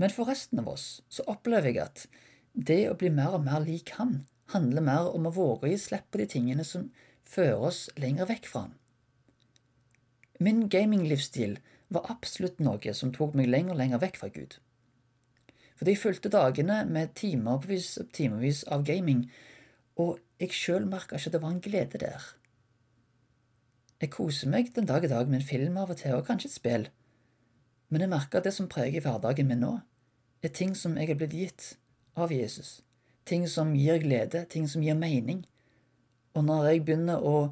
Men 0.00 0.12
for 0.14 0.30
resten 0.30 0.62
av 0.62 0.70
oss 0.74 1.00
så 1.12 1.26
opplever 1.30 1.72
jeg 1.72 1.82
at 1.82 2.04
det 2.54 2.82
å 2.90 2.96
bli 2.98 3.10
mer 3.14 3.36
og 3.36 3.44
mer 3.46 3.62
lik 3.62 3.92
Han 3.98 4.22
handler 4.54 4.84
mer 4.84 5.10
om 5.14 5.28
å 5.28 5.34
våge 5.34 5.66
å 5.66 5.70
gi 5.70 5.78
slipp 5.78 6.08
på 6.10 6.20
de 6.20 6.26
tingene 6.34 6.64
som 6.66 6.88
fører 7.28 7.66
oss 7.70 7.84
lenger 8.00 8.28
vekk 8.30 8.48
fra 8.50 8.64
Han. 8.66 8.74
Min 10.40 10.64
gaminglivsstil 10.72 11.58
var 11.94 12.08
absolutt 12.12 12.60
noe 12.64 12.94
som 12.96 13.12
tok 13.12 13.36
meg 13.36 13.50
lenger 13.50 13.74
og 13.74 13.80
lenger 13.82 14.02
vekk 14.02 14.20
fra 14.22 14.30
Gud. 14.34 14.56
Fordi 15.76 15.94
jeg 15.94 16.02
fulgte 16.02 16.32
dagene 16.32 16.82
med 16.88 17.14
timevis 17.18 17.94
og 18.00 18.10
timevis 18.16 18.62
av 18.68 18.84
gaming, 18.88 19.26
og 20.00 20.18
jeg 20.40 20.56
sjøl 20.56 20.86
merka 20.88 21.18
ikke 21.18 21.32
at 21.32 21.36
det 21.36 21.42
var 21.42 21.54
en 21.54 21.64
glede 21.64 22.00
der. 22.00 22.30
Jeg 24.00 24.12
koser 24.14 24.48
meg 24.48 24.72
den 24.76 24.88
dag 24.88 25.04
i 25.04 25.12
dag 25.12 25.28
med 25.28 25.42
en 25.42 25.48
film 25.48 25.76
av 25.80 25.92
og 25.92 26.00
til, 26.00 26.16
og 26.16 26.26
kanskje 26.28 26.48
et 26.48 26.56
spill, 26.56 26.86
men 27.90 28.04
jeg 28.04 28.12
merker 28.12 28.40
at 28.40 28.46
det 28.48 28.54
som 28.56 28.68
preger 28.70 29.04
hverdagen 29.04 29.48
min 29.50 29.60
nå, 29.60 29.74
er 30.40 30.54
ting 30.56 30.72
som 30.78 30.96
jeg 30.96 31.10
er 31.12 31.18
blitt 31.20 31.36
gitt 31.36 31.74
av 32.16 32.32
Jesus 32.32 32.78
ting 33.28 33.46
som 33.48 33.74
gir 33.76 34.00
glede, 34.02 34.44
ting 34.50 34.68
som 34.68 34.84
gir 34.84 34.98
mening. 34.98 35.44
Og 36.34 36.46
når 36.46 36.70
jeg 36.70 36.84
begynner 36.86 37.24
å 37.26 37.50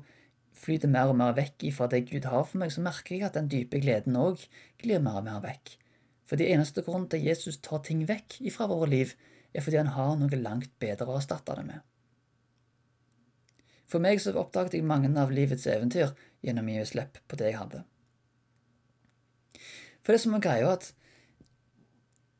flyte 0.58 0.90
mer 0.90 1.10
og 1.12 1.18
mer 1.18 1.34
vekk 1.36 1.68
ifra 1.70 1.88
det 1.90 2.04
Gud 2.08 2.26
har 2.30 2.46
for 2.46 2.60
meg, 2.62 2.72
så 2.74 2.82
merker 2.82 3.14
jeg 3.14 3.26
at 3.28 3.36
den 3.38 3.50
dype 3.50 3.80
gleden 3.82 4.18
òg 4.18 4.42
glir 4.80 5.02
mer 5.02 5.20
og 5.20 5.28
mer 5.28 5.42
vekk. 5.44 5.76
For 6.28 6.40
det 6.40 6.50
eneste 6.52 6.84
grunnen 6.84 7.08
til 7.08 7.22
at 7.22 7.30
Jesus 7.30 7.60
tar 7.64 7.82
ting 7.86 8.02
vekk 8.08 8.40
ifra 8.50 8.68
våre 8.70 8.90
liv, 8.90 9.14
er 9.54 9.64
fordi 9.64 9.80
han 9.80 9.94
har 9.94 10.16
noe 10.20 10.40
langt 10.42 10.74
bedre 10.82 11.08
å 11.08 11.16
erstatte 11.16 11.54
det 11.56 11.64
med. 11.70 11.84
For 13.88 14.04
meg 14.04 14.20
så 14.20 14.34
oppdaget 14.36 14.76
jeg 14.76 14.84
mange 14.84 15.08
av 15.16 15.32
livets 15.32 15.64
eventyr 15.70 16.12
gjennom 16.44 16.68
å 16.68 16.74
gi 16.76 16.84
slipp 16.90 17.22
på 17.24 17.38
det 17.40 17.48
jeg 17.48 17.60
hadde. 17.62 17.80
For 20.04 20.12
det 20.12 20.20
som 20.20 20.36
er 20.36 20.44
greia, 20.44 20.74
at 20.76 20.92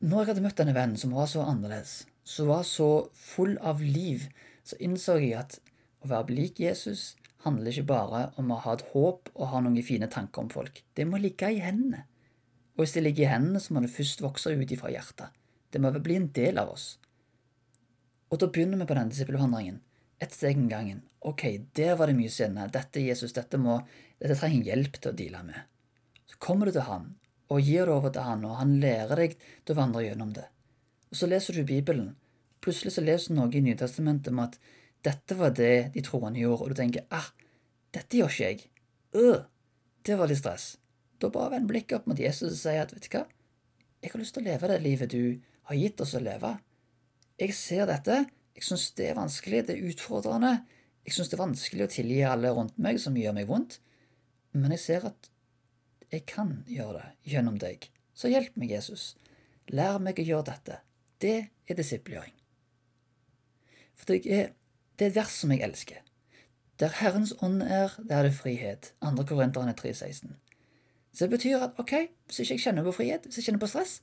når 0.05 0.21
jeg 0.21 0.31
hadde 0.31 0.45
møtt 0.45 0.61
denne 0.61 0.77
vennen 0.77 1.01
som 1.01 1.15
var 1.17 1.27
så 1.31 1.43
annerledes, 1.49 2.03
som 2.29 2.51
var 2.51 2.67
så 2.69 3.09
full 3.17 3.57
av 3.65 3.81
liv, 3.81 4.29
så 4.65 4.77
innså 4.85 5.17
jeg 5.23 5.39
at 5.39 5.57
å 6.05 6.11
være 6.11 6.35
lik 6.37 6.61
Jesus 6.61 7.15
handler 7.47 7.73
ikke 7.73 7.89
bare 7.89 8.23
om 8.41 8.53
å 8.53 8.61
ha 8.65 8.75
et 8.77 8.85
håp 8.93 9.31
og 9.35 9.51
ha 9.53 9.63
noen 9.65 9.81
fine 9.87 10.11
tanker 10.13 10.45
om 10.45 10.51
folk. 10.53 10.83
Det 10.95 11.07
må 11.09 11.21
ligge 11.23 11.49
i 11.55 11.63
hendene. 11.65 12.05
Og 12.77 12.85
hvis 12.85 12.99
det 12.99 13.05
ligger 13.07 13.25
i 13.25 13.31
hendene, 13.33 13.63
så 13.63 13.75
må 13.75 13.83
det 13.83 13.95
først 13.95 14.21
vokse 14.23 14.53
ut 14.53 14.75
ifra 14.75 14.93
hjertet. 14.93 15.33
Det 15.73 15.81
må 15.81 15.91
bli 15.95 16.19
en 16.19 16.29
del 16.37 16.61
av 16.61 16.75
oss. 16.75 16.89
Og 18.29 18.43
da 18.43 18.51
begynner 18.53 18.83
vi 18.83 18.89
på 18.91 18.99
denne 18.99 19.15
disippelvandringen. 19.15 19.81
Ett 20.21 20.35
steg 20.35 20.61
om 20.61 20.69
gangen. 20.69 21.01
Ok, 21.25 21.47
der 21.79 21.97
var 21.97 22.11
det 22.11 22.19
mye 22.19 22.33
sinne. 22.33 22.69
Dette 22.75 23.03
Jesus, 23.03 23.33
dette, 23.37 23.59
må, 23.63 23.81
dette 24.21 24.37
trenger 24.37 24.69
hjelp 24.75 25.01
til 25.01 25.13
å 25.13 25.17
deale 25.17 25.43
med. 25.49 25.65
Så 26.29 26.37
kommer 26.43 26.69
du 26.69 26.77
til 26.77 26.87
han, 26.91 27.15
og 27.49 27.65
gir 27.65 27.89
det 27.89 27.97
over 27.97 28.13
til 28.13 28.27
han, 28.27 28.45
og 28.45 28.59
han 28.61 28.77
lærer 28.83 29.25
deg 29.25 29.37
til 29.41 29.75
å 29.75 29.81
vandre 29.81 30.05
gjennom 30.05 30.35
det. 30.37 30.45
Og 31.11 31.21
så 31.21 31.29
leser 31.31 31.57
du 31.57 31.65
Bibelen. 31.69 32.13
Plutselig 32.65 32.95
så 32.97 33.05
leser 33.05 33.33
du 33.33 33.39
noe 33.39 33.55
i 33.55 33.63
Nytestamentet 33.65 34.33
om 34.33 34.43
at 34.45 34.59
dette 35.07 35.37
var 35.39 35.55
det 35.55 35.93
de 35.95 36.03
troende 36.05 36.41
gjorde, 36.43 36.65
og 36.65 36.73
du 36.73 36.81
tenker 36.81 37.07
ah, 37.15 37.31
dette 37.95 38.19
gjør 38.19 38.33
ikke 38.33 38.49
jeg. 38.49 38.65
Øh, 39.17 39.45
det 40.07 40.19
var 40.19 40.31
litt 40.31 40.41
stress. 40.41 40.73
Da 41.19 41.31
bare 41.33 41.57
vend 41.57 41.69
blikket 41.71 42.01
opp 42.01 42.09
mot 42.11 42.21
Jesus 42.21 42.51
og 42.53 42.59
si 42.61 42.75
at 42.79 42.95
vet 42.95 43.07
du 43.07 43.15
hva, 43.15 43.25
jeg 43.99 44.13
har 44.13 44.21
lyst 44.23 44.37
til 44.37 44.45
å 44.45 44.49
leve 44.51 44.71
det 44.71 44.83
livet 44.85 45.15
du 45.15 45.23
har 45.71 45.79
gitt 45.79 46.01
oss 46.03 46.15
å 46.15 46.23
leve. 46.23 46.53
Jeg 47.39 47.55
ser 47.55 47.89
dette, 47.91 48.21
jeg 48.55 48.67
syns 48.67 48.91
det 48.99 49.09
er 49.11 49.19
vanskelig, 49.19 49.65
det 49.67 49.75
er 49.75 49.89
utfordrende, 49.91 50.53
jeg 51.07 51.17
syns 51.17 51.31
det 51.31 51.39
er 51.39 51.43
vanskelig 51.45 51.87
å 51.87 51.93
tilgi 51.95 52.21
alle 52.27 52.53
rundt 52.55 52.79
meg 52.83 53.01
som 53.03 53.17
gjør 53.19 53.35
meg 53.39 53.49
vondt, 53.51 53.79
men 54.55 54.75
jeg 54.75 54.85
ser 54.85 55.09
at 55.11 55.31
jeg 56.13 56.25
kan 56.31 56.61
gjøre 56.71 57.01
det 57.01 57.33
gjennom 57.33 57.59
deg. 57.61 57.89
Så 58.17 58.31
hjelp 58.33 58.55
meg, 58.59 58.73
Jesus. 58.75 59.13
Lær 59.71 59.99
meg 60.03 60.19
å 60.19 60.27
gjøre 60.27 60.49
dette. 60.49 60.79
Det 61.21 61.49
er 61.69 61.75
disippelgjøring. 61.79 62.35
For 63.99 64.07
det 64.13 64.27
er, 64.27 64.53
det 64.99 65.07
er 65.07 65.11
et 65.11 65.17
vers 65.17 65.41
som 65.43 65.53
jeg 65.53 65.65
elsker. 65.67 66.03
Der 66.79 66.95
Herrens 67.01 67.35
ånd 67.43 67.63
er, 67.63 67.95
der 68.09 68.17
er 68.17 68.29
det 68.29 68.35
frihet. 68.35 68.93
2. 69.03 69.25
Korinterne 69.27 69.75
3,16. 69.81 70.37
Så 71.13 71.25
det 71.25 71.31
betyr 71.31 71.59
at 71.59 71.79
ok, 71.79 71.93
hvis 72.27 72.39
ikke 72.39 72.55
jeg 72.55 72.61
kjenner 72.61 72.85
på 72.87 72.93
frihet, 72.93 73.25
hvis 73.25 73.41
jeg 73.41 73.49
kjenner 73.49 73.63
på 73.63 73.67
stress, 73.67 74.03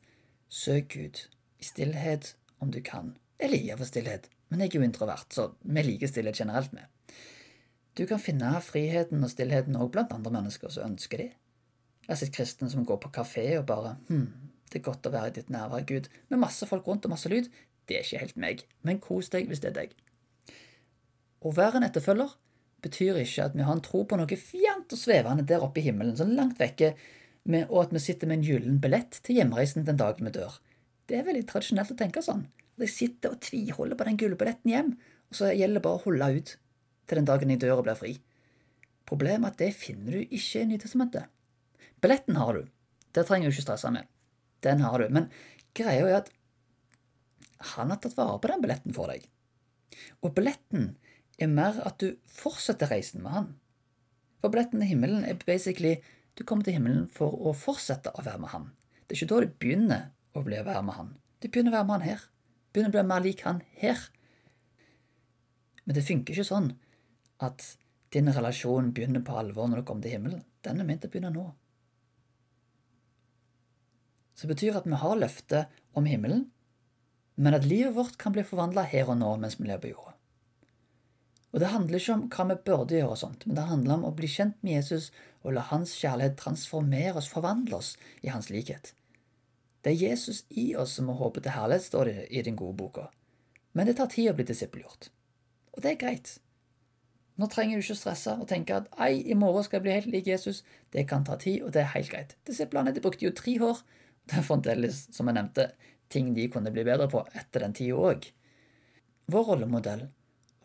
søk 0.50 0.90
Gud 0.94 1.22
i 1.60 1.64
stillhet 1.64 2.36
om 2.60 2.72
du 2.72 2.82
kan. 2.84 3.16
Jeg 3.40 3.50
liker 3.50 3.78
for 3.78 3.86
stillhet, 3.86 4.28
men 4.50 4.60
jeg 4.60 4.74
er 4.74 4.80
jo 4.80 4.84
introvert, 4.84 5.28
så 5.32 5.50
vi 5.62 5.82
liker 5.82 6.12
stillhet 6.12 6.38
generelt 6.38 6.74
med. 6.74 6.84
Du 7.98 8.06
kan 8.06 8.20
finne 8.20 8.52
friheten 8.62 9.24
og 9.24 9.32
stillheten 9.32 9.78
òg 9.80 9.94
blant 9.94 10.12
andre 10.12 10.34
mennesker 10.36 10.72
som 10.72 10.92
ønsker 10.92 11.24
det. 11.24 11.32
Jeg 12.06 12.12
har 12.12 12.20
sett 12.20 12.36
kristne 12.36 12.68
som 12.70 12.86
går 12.86 13.00
på 13.02 13.14
kafé 13.16 13.46
og 13.58 13.66
bare 13.70 13.96
hm, 14.10 14.28
det 14.72 14.80
er 14.80 14.88
godt 14.88 15.08
å 15.08 15.14
være 15.14 15.32
i 15.32 15.36
ditt 15.38 15.52
nærvær, 15.54 15.86
Gud, 15.88 16.10
med 16.30 16.42
masse 16.42 16.66
folk 16.68 16.88
rundt 16.90 17.06
og 17.08 17.14
masse 17.14 17.30
lyd. 17.32 17.52
Det 17.86 18.00
er 18.00 18.08
ikke 18.08 18.24
helt 18.24 18.42
meg, 18.42 18.64
men 18.88 19.02
kos 19.04 19.30
deg 19.34 19.50
hvis 19.50 19.62
det 19.64 19.72
er 19.72 19.78
deg. 19.78 19.94
Å 21.46 21.54
være 21.54 21.80
en 21.80 21.88
etterfølger 21.88 22.34
betyr 22.86 23.20
ikke 23.22 23.46
at 23.50 23.56
vi 23.58 23.66
har 23.66 23.78
en 23.78 23.84
tro 23.86 24.04
på 24.06 24.18
noe 24.18 24.40
fjernt 24.40 24.94
og 24.94 25.00
svevende 25.00 25.46
der 25.48 25.64
oppe 25.66 25.82
i 25.82 25.86
himmelen, 25.88 26.18
sånn 26.18 26.36
langt 26.38 26.60
vekke, 26.62 26.94
og 27.68 27.80
at 27.84 27.94
vi 27.94 28.02
sitter 28.02 28.30
med 28.30 28.40
en 28.40 28.46
gyllen 28.48 28.80
billett 28.82 29.20
til 29.26 29.40
hjemreisen 29.40 29.86
den 29.86 30.00
dagen 30.02 30.26
vi 30.26 30.34
dør. 30.34 30.58
Det 31.06 31.20
er 31.20 31.28
veldig 31.28 31.46
tradisjonelt 31.50 31.94
å 31.94 31.98
tenke 32.00 32.24
sånn. 32.26 32.48
At 32.76 32.88
jeg 32.88 32.94
sitter 32.94 33.36
og 33.36 33.44
tviholder 33.46 33.98
på 34.00 34.08
den 34.10 34.18
gullbilletten 34.22 34.72
hjem, 34.74 34.96
og 35.30 35.38
så 35.38 35.52
gjelder 35.54 35.80
det 35.80 35.86
bare 35.86 36.00
å 36.00 36.06
holde 36.08 36.32
ut 36.40 36.56
til 37.06 37.22
den 37.22 37.30
dagen 37.30 37.54
jeg 37.54 37.62
dør 37.62 37.80
og 37.80 37.86
blir 37.86 38.00
fri. 38.00 38.16
Problemet 39.06 39.52
er 39.52 39.54
at 39.54 39.62
det 39.62 39.78
finner 39.78 40.18
du 40.18 40.26
ikke 40.26 40.64
i 40.64 40.70
Nytestamentet. 40.72 41.30
Billetten 42.02 42.42
har 42.42 42.58
du. 42.58 42.66
Det 43.14 43.26
trenger 43.28 43.50
du 43.50 43.54
ikke 43.54 43.68
stresse 43.68 43.94
med. 43.94 44.10
Den 44.66 44.82
har 44.84 45.02
du. 45.02 45.08
Men 45.14 45.30
greia 45.78 46.08
er 46.10 46.20
at 46.24 46.32
han 47.76 47.94
har 47.94 48.02
tatt 48.02 48.18
vare 48.18 48.40
på 48.42 48.52
den 48.52 48.64
billetten 48.64 48.96
for 48.96 49.12
deg. 49.12 49.26
Og 50.22 50.34
billetten 50.36 50.96
er 51.42 51.52
mer 51.52 51.78
at 51.88 52.00
du 52.02 52.16
fortsetter 52.32 52.92
reisen 52.92 53.24
med 53.24 53.36
han. 53.36 53.54
For 54.42 54.54
billetten 54.54 54.82
til 54.82 54.92
himmelen 54.92 55.26
er 55.28 55.40
basically 55.46 55.98
du 56.36 56.44
kommer 56.44 56.68
til 56.68 56.76
himmelen 56.76 57.08
for 57.12 57.32
å 57.48 57.54
fortsette 57.56 58.12
å 58.12 58.24
være 58.26 58.42
med 58.44 58.52
han. 58.52 58.68
Det 59.06 59.16
er 59.16 59.22
ikke 59.22 59.32
da 59.32 59.42
du 59.42 59.54
begynner 59.64 60.08
å 60.36 60.44
bli 60.44 60.60
å 60.60 60.66
være 60.68 60.84
med 60.84 60.98
han. 60.98 61.14
Du 61.40 61.48
begynner 61.48 61.72
å 61.72 61.78
være 61.78 61.88
med 61.88 61.96
han 61.96 62.08
her. 62.10 62.26
Begynner 62.74 62.92
å 62.92 62.96
bli 62.98 63.04
mer 63.08 63.24
lik 63.24 63.44
han 63.48 63.62
her. 63.80 64.02
Men 65.86 65.96
det 65.96 66.04
funker 66.04 66.36
ikke 66.36 66.50
sånn 66.50 66.74
at 67.46 67.64
din 68.16 68.32
relasjon 68.32 68.92
begynner 68.96 69.24
på 69.24 69.36
alvor 69.40 69.70
når 69.70 69.82
du 69.82 69.88
kommer 69.88 70.04
til 70.04 70.18
himmelen. 70.18 70.44
Den 70.66 70.82
er 70.82 70.88
ment 70.88 71.08
å 71.08 71.12
begynne 71.12 71.32
nå. 71.36 71.46
Det 74.36 74.50
betyr 74.52 74.78
at 74.78 74.88
vi 74.88 74.98
har 75.00 75.16
løftet 75.20 75.72
om 75.96 76.06
himmelen, 76.06 76.50
men 77.36 77.56
at 77.56 77.68
livet 77.68 77.96
vårt 77.96 78.18
kan 78.20 78.36
bli 78.36 78.44
forvandla 78.48 78.84
her 78.88 79.10
og 79.12 79.20
nå 79.20 79.32
mens 79.40 79.58
vi 79.60 79.68
lever 79.68 79.84
på 79.84 79.94
jorda. 79.94 80.16
Og 81.56 81.62
Det 81.62 81.72
handler 81.72 82.02
ikke 82.02 82.14
om 82.14 82.24
hva 82.28 82.46
vi 82.50 82.56
burde 82.68 82.98
gjøre, 82.98 83.14
og 83.16 83.18
sånt, 83.18 83.46
men 83.48 83.56
det 83.56 83.64
handler 83.70 83.94
om 83.96 84.10
å 84.10 84.16
bli 84.16 84.28
kjent 84.28 84.58
med 84.60 84.76
Jesus 84.76 85.12
og 85.42 85.54
la 85.56 85.64
hans 85.70 85.94
kjærlighet 85.96 86.36
transformere 86.42 87.22
oss, 87.22 87.32
forvandle 87.32 87.78
oss 87.80 87.94
i 88.28 88.32
hans 88.34 88.50
likhet. 88.52 88.92
Det 89.86 89.94
er 89.94 90.10
Jesus 90.10 90.44
i 90.50 90.74
oss 90.76 90.98
som 90.98 91.08
må 91.08 91.16
håpe 91.16 91.40
til 91.40 91.56
herlighet, 91.56 91.86
står 91.88 92.10
det 92.10 92.28
i 92.28 92.42
den 92.44 92.58
gode 92.60 92.76
boka. 92.76 93.06
Men 93.72 93.88
det 93.88 93.96
tar 94.00 94.12
tid 94.12 94.32
å 94.32 94.36
bli 94.36 94.44
disippelgjort. 94.50 95.12
Og 95.78 95.84
det 95.84 95.94
er 95.94 96.02
greit. 96.02 96.34
Nå 97.40 97.48
trenger 97.52 97.80
du 97.80 97.84
ikke 97.84 97.98
stresse 98.00 98.36
og 98.40 98.48
tenke 98.52 98.76
at 98.80 98.88
ei, 99.04 99.20
i 99.24 99.36
morgen 99.36 99.64
skal 99.64 99.78
jeg 99.78 99.86
bli 99.86 99.96
helt 99.96 100.12
lik 100.12 100.28
Jesus. 100.28 100.64
Det 100.92 101.04
kan 101.08 101.24
ta 101.28 101.36
tid, 101.40 101.62
og 101.64 101.72
det 101.76 101.84
er 101.84 101.92
helt 101.92 102.12
greit. 102.12 102.36
Disiplene 102.48 102.92
de 102.96 103.04
brukte 103.04 103.28
jo 103.28 103.32
tre 103.36 103.56
år. 103.64 103.80
Det 104.26 104.40
er 104.40 104.46
fremdeles, 104.46 105.06
som 105.14 105.30
jeg 105.30 105.38
nevnte, 105.38 105.70
ting 106.10 106.34
de 106.36 106.48
kunne 106.50 106.72
bli 106.74 106.86
bedre 106.86 107.08
på 107.12 107.22
etter 107.34 107.66
den 107.66 107.76
tida 107.78 107.98
òg. 107.98 108.26
Vår 109.32 109.50
rollemodell 109.52 110.08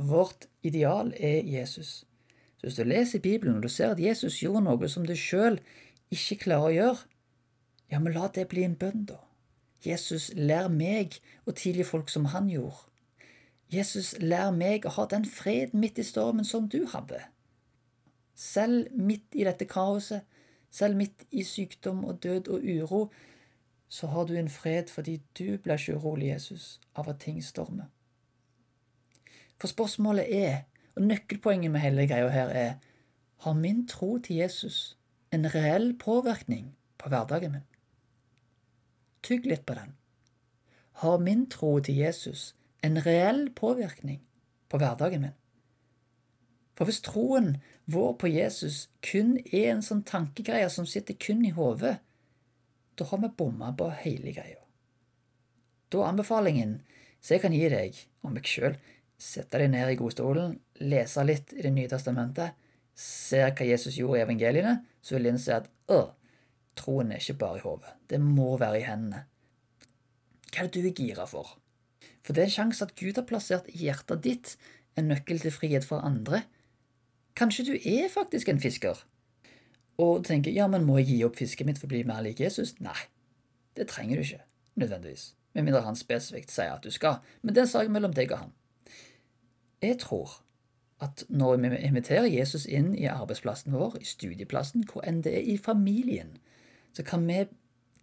Vårt 0.00 0.46
ideal 0.64 1.12
er 1.16 1.44
Jesus. 1.44 2.06
Så 2.56 2.66
hvis 2.66 2.76
du 2.76 2.84
leser 2.84 3.20
Bibelen 3.20 3.56
og 3.56 3.62
du 3.62 3.68
ser 3.68 3.92
at 3.92 4.00
Jesus 4.00 4.38
gjorde 4.40 4.62
noe 4.64 4.88
som 4.88 5.04
du 5.04 5.12
sjøl 5.16 5.58
ikke 6.12 6.38
klarer 6.46 6.68
å 6.68 6.76
gjøre, 6.76 7.02
ja, 7.92 7.98
men 8.00 8.14
la 8.14 8.30
det 8.32 8.46
bli 8.48 8.64
en 8.64 8.78
bønn, 8.80 9.04
da. 9.10 9.18
Jesus, 9.84 10.30
lær 10.36 10.68
meg 10.72 11.18
å 11.48 11.52
tilgi 11.56 11.84
folk 11.84 12.08
som 12.12 12.30
han 12.32 12.48
gjorde. 12.52 12.86
Jesus, 13.72 14.14
lær 14.20 14.50
meg 14.56 14.86
å 14.88 14.94
ha 14.96 15.06
den 15.08 15.24
freden 15.28 15.80
midt 15.80 16.00
i 16.00 16.04
stormen 16.04 16.48
som 16.48 16.68
du 16.68 16.84
hadde. 16.92 17.20
Selv 18.34 18.88
midt 18.96 19.36
i 19.36 19.44
dette 19.44 19.68
kaoset, 19.68 20.24
selv 20.70 20.96
midt 20.96 21.26
i 21.30 21.44
sykdom 21.44 22.04
og 22.08 22.22
død 22.24 22.48
og 22.48 22.64
uro, 22.64 23.02
så 23.90 24.06
har 24.06 24.26
du 24.26 24.36
en 24.38 24.48
fred 24.48 24.90
fordi 24.90 25.16
du 25.38 25.58
blir 25.58 25.74
ikke 25.74 25.96
urolig, 25.98 26.28
Jesus, 26.30 26.80
av 26.94 27.08
at 27.10 27.18
ting 27.24 27.40
stormer. 27.42 27.88
For 29.58 29.68
spørsmålet 29.68 30.30
er, 30.30 30.62
og 30.94 31.02
nøkkelpoenget 31.02 31.72
med 31.74 31.82
hele 31.82 32.06
greia 32.06 32.28
her 32.30 32.52
er, 32.54 32.72
har 33.42 33.56
min 33.58 33.86
tro 33.88 34.18
til 34.18 34.36
Jesus 34.36 34.96
en 35.32 35.48
reell 35.54 35.92
påvirkning 35.98 36.70
på 36.98 37.10
hverdagen 37.10 37.52
min? 37.56 37.66
Tygg 39.26 39.46
litt 39.46 39.66
på 39.66 39.74
den. 39.74 39.96
Har 41.02 41.18
min 41.18 41.46
tro 41.50 41.78
til 41.80 41.96
Jesus 41.96 42.54
en 42.84 43.00
reell 43.06 43.50
påvirkning 43.50 44.22
på 44.68 44.78
hverdagen 44.78 45.26
min? 45.26 45.36
For 46.78 46.88
hvis 46.88 47.02
troen 47.04 47.56
vår 47.90 48.14
på 48.22 48.30
Jesus 48.30 48.86
kun 49.04 49.34
er 49.52 49.74
en 49.74 49.82
sånn 49.84 50.04
tankegreie 50.06 50.70
som 50.72 50.86
sitter 50.88 51.18
kun 51.20 51.42
i 51.44 51.50
hodet, 51.56 51.98
da 53.00 53.08
har 53.08 53.22
vi 53.22 53.32
bomma 53.36 53.72
på 53.76 53.88
hele 54.04 54.34
greia. 54.36 54.60
Da 55.90 56.06
anbefalingen 56.06 56.78
som 57.20 57.34
jeg 57.34 57.42
kan 57.44 57.54
gi 57.56 57.68
deg, 57.72 57.96
og 58.24 58.34
meg 58.34 58.48
sjøl, 58.48 58.76
sette 59.20 59.60
deg 59.60 59.72
ned 59.72 59.92
i 59.92 59.98
godstolen, 60.00 60.54
lese 60.80 61.24
litt 61.24 61.52
i 61.56 61.64
Det 61.64 61.72
nye 61.74 61.88
testamentet, 61.88 62.56
se 62.94 63.40
hva 63.40 63.66
Jesus 63.66 63.96
gjorde 63.96 64.20
i 64.20 64.24
evangeliene, 64.24 64.78
så 65.02 65.16
vil 65.16 65.30
innse 65.32 65.56
at 65.56 65.68
å, 65.92 66.12
troen 66.76 67.12
er 67.12 67.20
ikke 67.20 67.40
bare 67.40 67.60
i 67.60 67.64
hodet. 67.64 67.92
Det 68.08 68.20
må 68.20 68.54
være 68.60 68.80
i 68.80 68.86
hendene. 68.86 69.24
Hva 70.50 70.64
er 70.64 70.70
det 70.70 70.82
du 70.82 70.88
er 70.90 70.96
gira 70.96 71.26
for? 71.28 71.56
For 72.24 72.36
det 72.36 72.44
er 72.44 72.50
en 72.50 72.56
sjanse 72.56 72.84
at 72.84 72.96
Gud 72.98 73.16
har 73.16 73.28
plassert 73.28 73.68
i 73.72 73.84
hjertet 73.86 74.24
ditt 74.24 74.56
en 74.98 75.08
nøkkel 75.08 75.40
til 75.40 75.54
frihet 75.54 75.86
for 75.86 76.04
andre. 76.04 76.42
Kanskje 77.38 77.66
du 77.70 77.74
er 77.76 78.10
faktisk 78.12 78.50
en 78.50 78.60
fisker, 78.60 78.98
og 80.00 80.22
du 80.22 80.30
tenker 80.30 80.54
ja, 80.54 80.66
men 80.70 80.86
må 80.88 80.98
jeg 81.00 81.10
gi 81.10 81.18
opp 81.26 81.38
fisket 81.40 81.68
mitt 81.68 81.80
for 81.80 81.88
å 81.88 81.92
bli 81.94 82.04
mer 82.08 82.22
lik 82.24 82.40
Jesus? 82.42 82.74
Nei, 82.80 82.98
det 83.78 83.90
trenger 83.92 84.20
du 84.20 84.26
ikke 84.26 84.44
nødvendigvis, 84.80 85.32
med 85.54 85.66
mindre 85.66 85.84
han 85.84 85.98
spesifikt 85.98 86.52
sier 86.52 86.76
at 86.76 86.86
du 86.86 86.92
skal, 86.94 87.20
men 87.42 87.54
det 87.54 87.62
er 87.62 87.68
en 87.68 87.74
sak 87.74 87.90
mellom 87.92 88.14
deg 88.16 88.32
og 88.32 88.46
han. 88.46 88.54
Jeg 89.82 89.98
tror 90.04 90.40
at 91.00 91.24
når 91.28 91.56
vi 91.62 91.76
inviterer 91.88 92.28
Jesus 92.28 92.66
inn 92.68 92.92
i 92.94 93.08
arbeidsplassen 93.08 93.72
vår, 93.72 93.96
i 94.00 94.08
studieplassen, 94.08 94.84
hvor 94.88 95.04
enn 95.08 95.22
det 95.24 95.32
er 95.38 95.48
i 95.48 95.56
familien, 95.56 96.36
så 96.92 97.04
kan 97.06 97.24
vi 97.28 97.46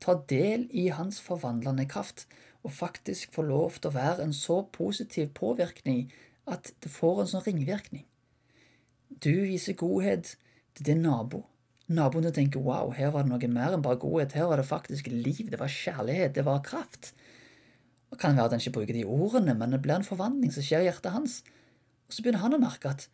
ta 0.01 0.17
del 0.29 0.65
i 0.71 0.87
hans 0.93 1.19
forvandlende 1.21 1.85
kraft 1.89 2.25
og 2.63 2.73
faktisk 2.73 3.33
få 3.33 3.45
lov 3.45 3.77
til 3.77 3.91
å 3.91 3.97
være 3.97 4.25
en 4.25 4.33
så 4.33 4.63
positiv 4.73 5.29
påvirkning 5.37 6.07
at 6.49 6.73
det 6.83 6.91
får 6.91 7.21
en 7.21 7.31
sånn 7.33 7.45
ringvirkning. 7.45 8.05
Du 9.09 9.31
viser 9.45 9.77
godhet 9.77 10.35
til 10.75 10.89
din 10.89 11.05
nabo. 11.05 11.45
Naboen 11.87 12.27
tenker 12.35 12.63
wow, 12.63 12.91
her 12.91 13.13
var 13.13 13.23
det 13.23 13.31
noe 13.31 13.49
mer 13.51 13.75
enn 13.75 13.83
bare 13.85 13.99
godhet, 14.01 14.35
her 14.35 14.49
var 14.49 14.59
det 14.59 14.67
faktisk 14.67 15.07
liv, 15.07 15.45
det 15.51 15.59
var 15.61 15.71
kjærlighet, 15.71 16.33
det 16.35 16.43
var 16.43 16.65
kraft. 16.65 17.13
Det 18.11 18.19
kan 18.19 18.35
være 18.35 18.49
at 18.49 18.55
han 18.55 18.63
ikke 18.63 18.75
bruker 18.79 18.97
de 18.97 19.05
ordene, 19.07 19.55
men 19.55 19.71
det 19.71 19.79
blir 19.83 19.95
en 19.95 20.07
forvandling 20.07 20.51
som 20.51 20.65
skjer 20.65 20.83
i 20.83 20.89
hjertet 20.89 21.15
hans. 21.15 21.37
Og 22.07 22.15
så 22.15 22.23
begynner 22.23 22.43
han 22.43 22.55
å 22.57 22.59
merke 22.59 22.91
at 22.91 23.07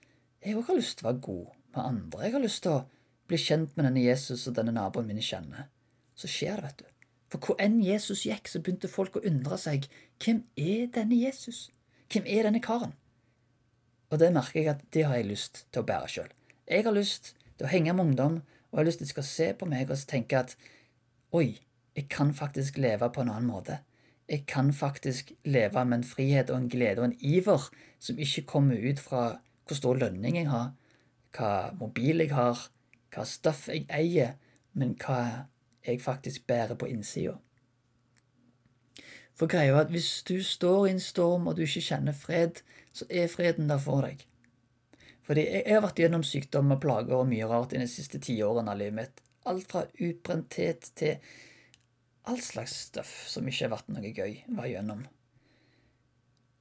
jeg 0.44 0.58
òg 0.58 0.68
har 0.70 0.80
lyst 0.80 1.00
til 1.00 1.06
å 1.06 1.12
være 1.12 1.24
god 1.28 1.46
med 1.76 1.84
andre. 1.84 2.24
Jeg 2.26 2.36
har 2.36 2.44
lyst 2.44 2.64
til 2.66 2.74
å 2.74 2.82
bli 3.30 3.40
kjent 3.42 3.78
med 3.78 3.88
denne 3.88 4.04
Jesus 4.04 4.48
og 4.50 4.58
denne 4.58 4.74
naboen 4.76 5.08
min 5.10 5.22
jeg 5.22 5.30
kjenner. 5.32 5.70
Så 6.18 6.30
skjer 6.30 6.58
det, 6.58 6.72
vet 6.72 6.82
du. 6.82 6.90
For 7.34 7.42
hvor 7.42 7.62
enn 7.62 7.80
Jesus 7.82 8.26
gikk, 8.28 8.50
så 8.50 8.62
begynte 8.62 8.90
folk 8.92 9.18
å 9.18 9.24
undre 9.26 9.58
seg 9.58 9.88
hvem 10.22 10.44
er 10.60 10.90
denne 10.94 11.18
Jesus? 11.18 11.68
Hvem 12.14 12.28
er 12.30 12.46
denne 12.46 12.62
karen? 12.62 12.94
Og 14.14 14.20
det 14.22 14.30
merker 14.36 14.60
jeg 14.60 14.70
at 14.76 14.84
det 14.94 15.08
har 15.10 15.18
jeg 15.18 15.32
lyst 15.32 15.64
til 15.74 15.82
å 15.82 15.88
bære 15.88 16.12
sjøl. 16.14 16.34
Jeg 16.70 16.86
har 16.86 16.94
lyst 16.94 17.34
til 17.58 17.66
å 17.66 17.72
henge 17.72 17.96
med 17.98 18.12
ungdom, 18.12 18.36
og 18.74 18.80
jeg 18.80 18.82
har 18.82 18.90
lyst 18.90 19.00
til 19.00 19.06
at 19.06 19.08
de 19.08 19.14
skal 19.14 19.30
se 19.30 19.50
på 19.54 19.70
meg 19.70 19.92
og 19.94 20.04
tenke 20.10 20.40
at 20.42 20.58
oi, 21.32 21.54
jeg 21.96 22.10
kan 22.10 22.34
faktisk 22.34 22.82
leve 22.82 23.08
på 23.14 23.22
en 23.22 23.30
annen 23.30 23.52
måte 23.54 23.78
jeg 24.30 24.46
kan 24.48 24.74
faktisk 24.74 25.32
leve 25.46 25.86
med 25.86 25.98
en 25.98 26.04
frihet 26.04 26.50
og 26.50 26.58
en 26.58 26.70
glede 26.70 27.00
og 27.00 27.06
en 27.06 27.18
iver 27.20 27.70
som 28.00 28.18
ikke 28.18 28.42
kommer 28.42 28.90
ut 28.90 29.00
fra 29.00 29.38
hvor 29.68 29.76
stor 29.76 29.96
lønning 29.96 30.38
jeg 30.38 30.50
har, 30.50 30.72
hva 31.38 31.72
mobil 31.80 32.20
jeg 32.20 32.34
har, 32.36 32.60
hva 33.14 33.24
stoff 33.26 33.68
jeg 33.68 33.86
eier, 33.94 34.36
men 34.74 34.96
hva 35.00 35.48
jeg 35.86 36.02
faktisk 36.02 36.48
bærer 36.48 36.76
på 36.76 36.86
innsida. 36.86 37.38
For 39.36 39.48
greia 39.48 39.74
er 39.74 39.86
at 39.86 39.92
hvis 39.94 40.24
du 40.24 40.44
står 40.44 40.88
i 40.88 40.92
en 40.92 41.00
storm 41.00 41.48
og 41.48 41.56
du 41.58 41.64
ikke 41.64 41.82
kjenner 41.82 42.14
fred, 42.14 42.62
så 42.94 43.06
er 43.10 43.28
freden 43.28 43.70
der 43.70 43.78
for 43.78 44.06
deg. 44.06 44.26
Fordi 45.24 45.46
jeg, 45.48 45.64
har 45.70 45.84
vært 45.86 46.02
gjennom 46.04 46.24
sykdom 46.28 46.76
og 46.76 46.82
plager 46.84 47.16
og 47.22 47.30
mye 47.30 47.48
rart 47.48 47.76
i 47.76 47.82
de 47.82 47.88
siste 47.88 48.20
ti 48.24 48.36
årene 48.44 48.74
av 48.74 48.80
livet 48.82 48.98
mitt. 48.98 49.24
Alt 49.48 49.72
fra 49.72 49.86
utbrenthet 49.88 50.90
til 51.00 51.18
all 52.28 52.40
slags 52.44 52.76
stuff 52.88 53.12
som 53.32 53.48
ikke 53.48 53.66
har 53.66 53.74
vært 53.76 53.92
noe 53.92 54.12
gøy 54.12 54.40
å 54.48 54.58
være 54.58 54.72
gjennom. 54.76 55.04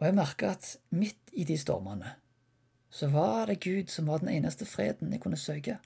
Og 0.00 0.08
jeg 0.08 0.18
merka 0.18 0.54
at 0.56 0.72
midt 0.94 1.34
i 1.38 1.46
de 1.46 1.58
stormene 1.58 2.16
så 2.92 3.08
var 3.08 3.48
det 3.48 3.62
Gud 3.64 3.88
som 3.88 4.10
var 4.10 4.20
den 4.20 4.32
eneste 4.34 4.66
freden 4.68 5.14
jeg 5.14 5.22
kunne 5.22 5.38
søke. 5.40 5.78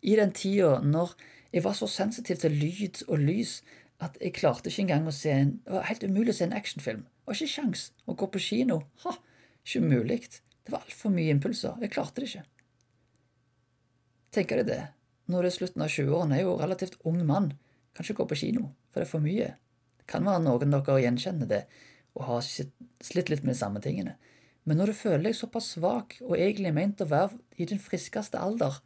I 0.00 0.14
den 0.16 0.32
tida 0.32 0.78
når 0.80 1.12
jeg 1.52 1.64
var 1.64 1.74
så 1.76 1.88
sensitiv 1.90 2.38
til 2.40 2.54
lyd 2.56 3.02
og 3.08 3.20
lys 3.20 3.58
at 4.00 4.16
jeg 4.20 4.36
klarte 4.36 4.70
ikke 4.70 4.86
engang 4.86 5.06
å 5.08 5.14
se 5.14 5.32
en 5.32 5.52
Det 5.64 5.72
var 5.72 5.88
helt 5.88 6.04
umulig 6.04 6.34
å 6.34 6.38
se 6.38 6.44
en 6.44 6.56
actionfilm. 6.56 7.04
Det 7.04 7.26
var 7.26 7.38
ikke 7.38 7.52
sjans 7.52 7.90
å 8.06 8.14
gå 8.14 8.28
på 8.32 8.42
kino. 8.42 8.80
Ha, 9.04 9.16
ikke 9.64 9.82
mulig. 9.84 10.20
Det 10.66 10.74
var 10.74 10.82
altfor 10.82 11.12
mye 11.14 11.30
impulser. 11.30 11.76
Jeg 11.80 11.94
klarte 11.94 12.20
det 12.22 12.28
ikke. 12.30 12.44
Tenker 14.34 14.60
deg 14.60 14.70
det. 14.72 14.80
Når 15.30 15.42
du 15.42 15.48
er 15.48 15.54
slutten 15.54 15.84
av 15.84 15.92
20-årene, 15.94 16.38
er 16.38 16.42
jo 16.42 16.56
relativt 16.58 16.98
ung 17.06 17.20
mann. 17.26 17.52
Kan 17.94 18.04
ikke 18.04 18.20
gå 18.20 18.26
på 18.32 18.40
kino, 18.42 18.72
for 18.90 19.00
det 19.00 19.06
er 19.06 19.12
for 19.12 19.24
mye. 19.24 19.52
Det 20.00 20.08
kan 20.10 20.26
være 20.26 20.42
noen 20.42 20.74
dere 20.74 20.98
gjenkjenner 21.04 21.50
det 21.50 21.62
og 22.16 22.26
har 22.30 22.44
slitt 22.46 23.30
litt 23.30 23.44
med 23.44 23.52
de 23.52 23.58
samme 23.58 23.82
tingene. 23.84 24.16
Men 24.66 24.80
når 24.80 24.90
du 24.90 24.98
føler 24.98 25.28
deg 25.28 25.38
såpass 25.38 25.74
svak 25.76 26.16
og 26.24 26.34
egentlig 26.38 26.72
ment 26.74 27.02
å 27.04 27.08
være 27.10 27.36
i 27.60 27.68
din 27.70 27.80
friskeste 27.82 28.40
alder, 28.40 28.80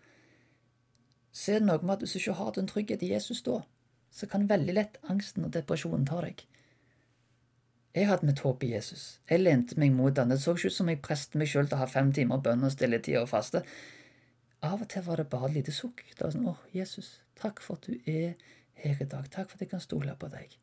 så 1.33 1.55
er 1.55 1.63
det 1.63 1.69
noe 1.71 1.81
med 1.81 1.95
at 1.95 2.05
hvis 2.05 2.17
du 2.17 2.21
ikke 2.21 2.39
har 2.41 2.57
den 2.57 2.69
trygghet 2.69 3.05
i 3.07 3.13
Jesus 3.15 3.41
da, 3.47 3.63
så 4.11 4.27
kan 4.29 4.49
veldig 4.51 4.75
lett 4.77 4.99
angsten 5.09 5.47
og 5.47 5.55
depresjonen 5.55 6.05
ta 6.09 6.19
deg. 6.25 6.43
Jeg 7.95 8.07
hadde 8.07 8.27
mitt 8.29 8.43
håp 8.45 8.63
i 8.63 8.71
Jesus. 8.71 9.19
Jeg 9.27 9.43
lente 9.43 9.79
meg 9.81 9.91
mot 9.97 10.15
han. 10.19 10.31
Det 10.31 10.39
så 10.39 10.55
ikke 10.55 10.71
ut 10.71 10.77
som 10.77 10.91
jeg 10.93 11.01
preste 11.03 11.39
meg 11.41 11.51
sjøl 11.51 11.67
til 11.67 11.75
å 11.79 11.83
ha 11.83 11.89
fem 11.91 12.13
timer 12.15 12.43
bønn 12.45 12.63
og 12.67 12.71
stilletid 12.71 13.19
og 13.19 13.31
faste. 13.33 13.65
Av 14.63 14.79
og 14.79 14.87
til 14.93 15.03
var 15.07 15.19
det 15.19 15.31
bare 15.33 15.49
et 15.51 15.57
lite 15.59 15.75
sukk. 15.75 16.05
Det 16.13 16.23
var 16.23 16.35
sånn 16.37 16.47
Å, 16.53 16.55
Jesus, 16.77 17.17
takk 17.41 17.63
for 17.65 17.81
at 17.81 17.89
du 17.89 18.11
er 18.11 18.37
her 18.85 19.03
i 19.03 19.09
dag. 19.09 19.27
Takk 19.33 19.51
for 19.51 19.59
at 19.59 19.65
jeg 19.67 19.73
kan 19.73 19.83
stole 19.83 20.15
på 20.21 20.31
deg. 20.31 20.55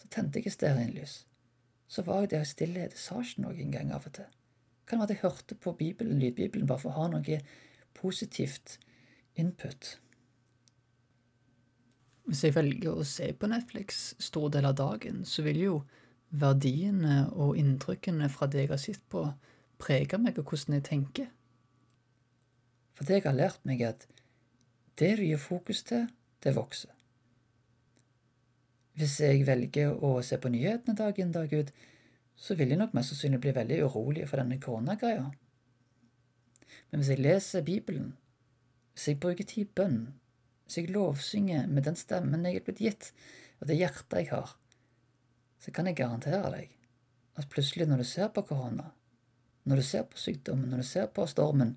Så 0.00 0.10
tente 0.10 0.42
jeg 0.42 0.56
stearinlys. 0.56 1.20
Så 1.90 2.02
var 2.06 2.24
jeg 2.24 2.34
der 2.34 2.46
i 2.46 2.50
stillhet. 2.50 2.98
Jeg 2.98 3.04
sa 3.04 3.22
ikke 3.22 3.46
noe 3.46 3.54
engang 3.60 3.94
av 3.94 4.10
og 4.10 4.16
til. 4.18 4.36
Kan 4.90 4.98
være 4.98 5.12
at 5.12 5.14
jeg 5.14 5.22
hørte 5.22 5.54
på 5.54 5.76
Bibelen, 5.78 6.18
lydbibelen 6.18 6.66
bare 6.66 6.82
for 6.82 6.90
å 6.90 7.04
ha 7.04 7.10
noe 7.12 7.40
positivt 7.94 8.80
input. 9.38 9.94
Hvis 12.26 12.42
jeg 12.46 12.54
velger 12.56 12.98
å 12.98 13.06
se 13.06 13.30
på 13.34 13.48
Netflix 13.50 14.14
stor 14.22 14.50
del 14.54 14.66
av 14.66 14.76
dagen, 14.78 15.22
så 15.26 15.46
vil 15.46 15.62
jo 15.62 15.80
verdiene 16.30 17.24
og 17.32 17.58
inntrykkene 17.58 18.28
fra 18.30 18.46
det 18.50 18.64
jeg 18.64 18.72
har 18.72 18.80
sett 18.82 19.02
på, 19.10 19.24
prege 19.80 20.18
meg 20.20 20.38
og 20.38 20.50
hvordan 20.52 20.78
jeg 20.78 20.86
tenker. 20.86 21.28
For 22.94 23.08
det 23.08 23.20
jeg 23.20 23.26
har 23.26 23.36
lært 23.36 23.62
meg, 23.66 23.82
er 23.82 23.94
at 23.94 24.06
det 25.00 25.14
du 25.18 25.24
gir 25.24 25.40
fokus 25.40 25.82
til, 25.88 26.06
det 26.44 26.54
vokser. 26.56 26.92
Hvis 29.00 29.16
jeg 29.22 29.46
velger 29.48 29.94
å 30.04 30.18
se 30.24 30.36
på 30.36 30.50
nyhetene 30.52 30.96
dag 30.98 31.18
inn 31.18 31.32
dag 31.32 31.52
ut, 31.52 31.70
så 32.36 32.56
vil 32.56 32.72
jeg 32.72 32.80
nok 32.80 32.94
mest 32.96 33.12
sannsynlig 33.12 33.40
bli 33.40 33.54
veldig 33.56 33.78
urolig 33.86 34.26
for 34.28 34.40
denne 34.40 34.60
koronagreia. 34.60 35.30
Men 36.90 37.00
hvis 37.00 37.12
jeg 37.14 37.22
leser 37.24 37.64
Bibelen, 37.64 38.14
hvis 38.92 39.08
jeg 39.08 39.20
bruker 39.22 39.46
tid 39.46 39.64
i 39.64 39.72
bønn, 39.80 40.00
hvis 40.64 40.80
jeg 40.80 40.92
lovsynger 40.92 41.68
med 41.68 41.88
den 41.88 41.96
stemmen 41.96 42.44
jeg 42.44 42.60
er 42.60 42.66
blitt 42.66 42.82
gitt, 42.84 43.12
og 43.60 43.68
det 43.70 43.80
hjertet 43.80 44.20
jeg 44.20 44.30
har, 44.32 44.54
så 45.60 45.72
kan 45.74 45.88
jeg 45.88 45.98
garantere 46.00 46.50
deg 46.54 46.76
at 47.38 47.48
plutselig 47.52 47.86
når 47.88 48.02
du 48.02 48.08
ser 48.08 48.32
på 48.34 48.42
korona, 48.48 48.90
når 49.64 49.80
du 49.80 49.86
ser 49.86 50.04
på 50.08 50.18
sykdommen, 50.18 50.68
når 50.70 50.82
du 50.82 50.88
ser 50.88 51.06
på 51.14 51.26
stormen, 51.28 51.76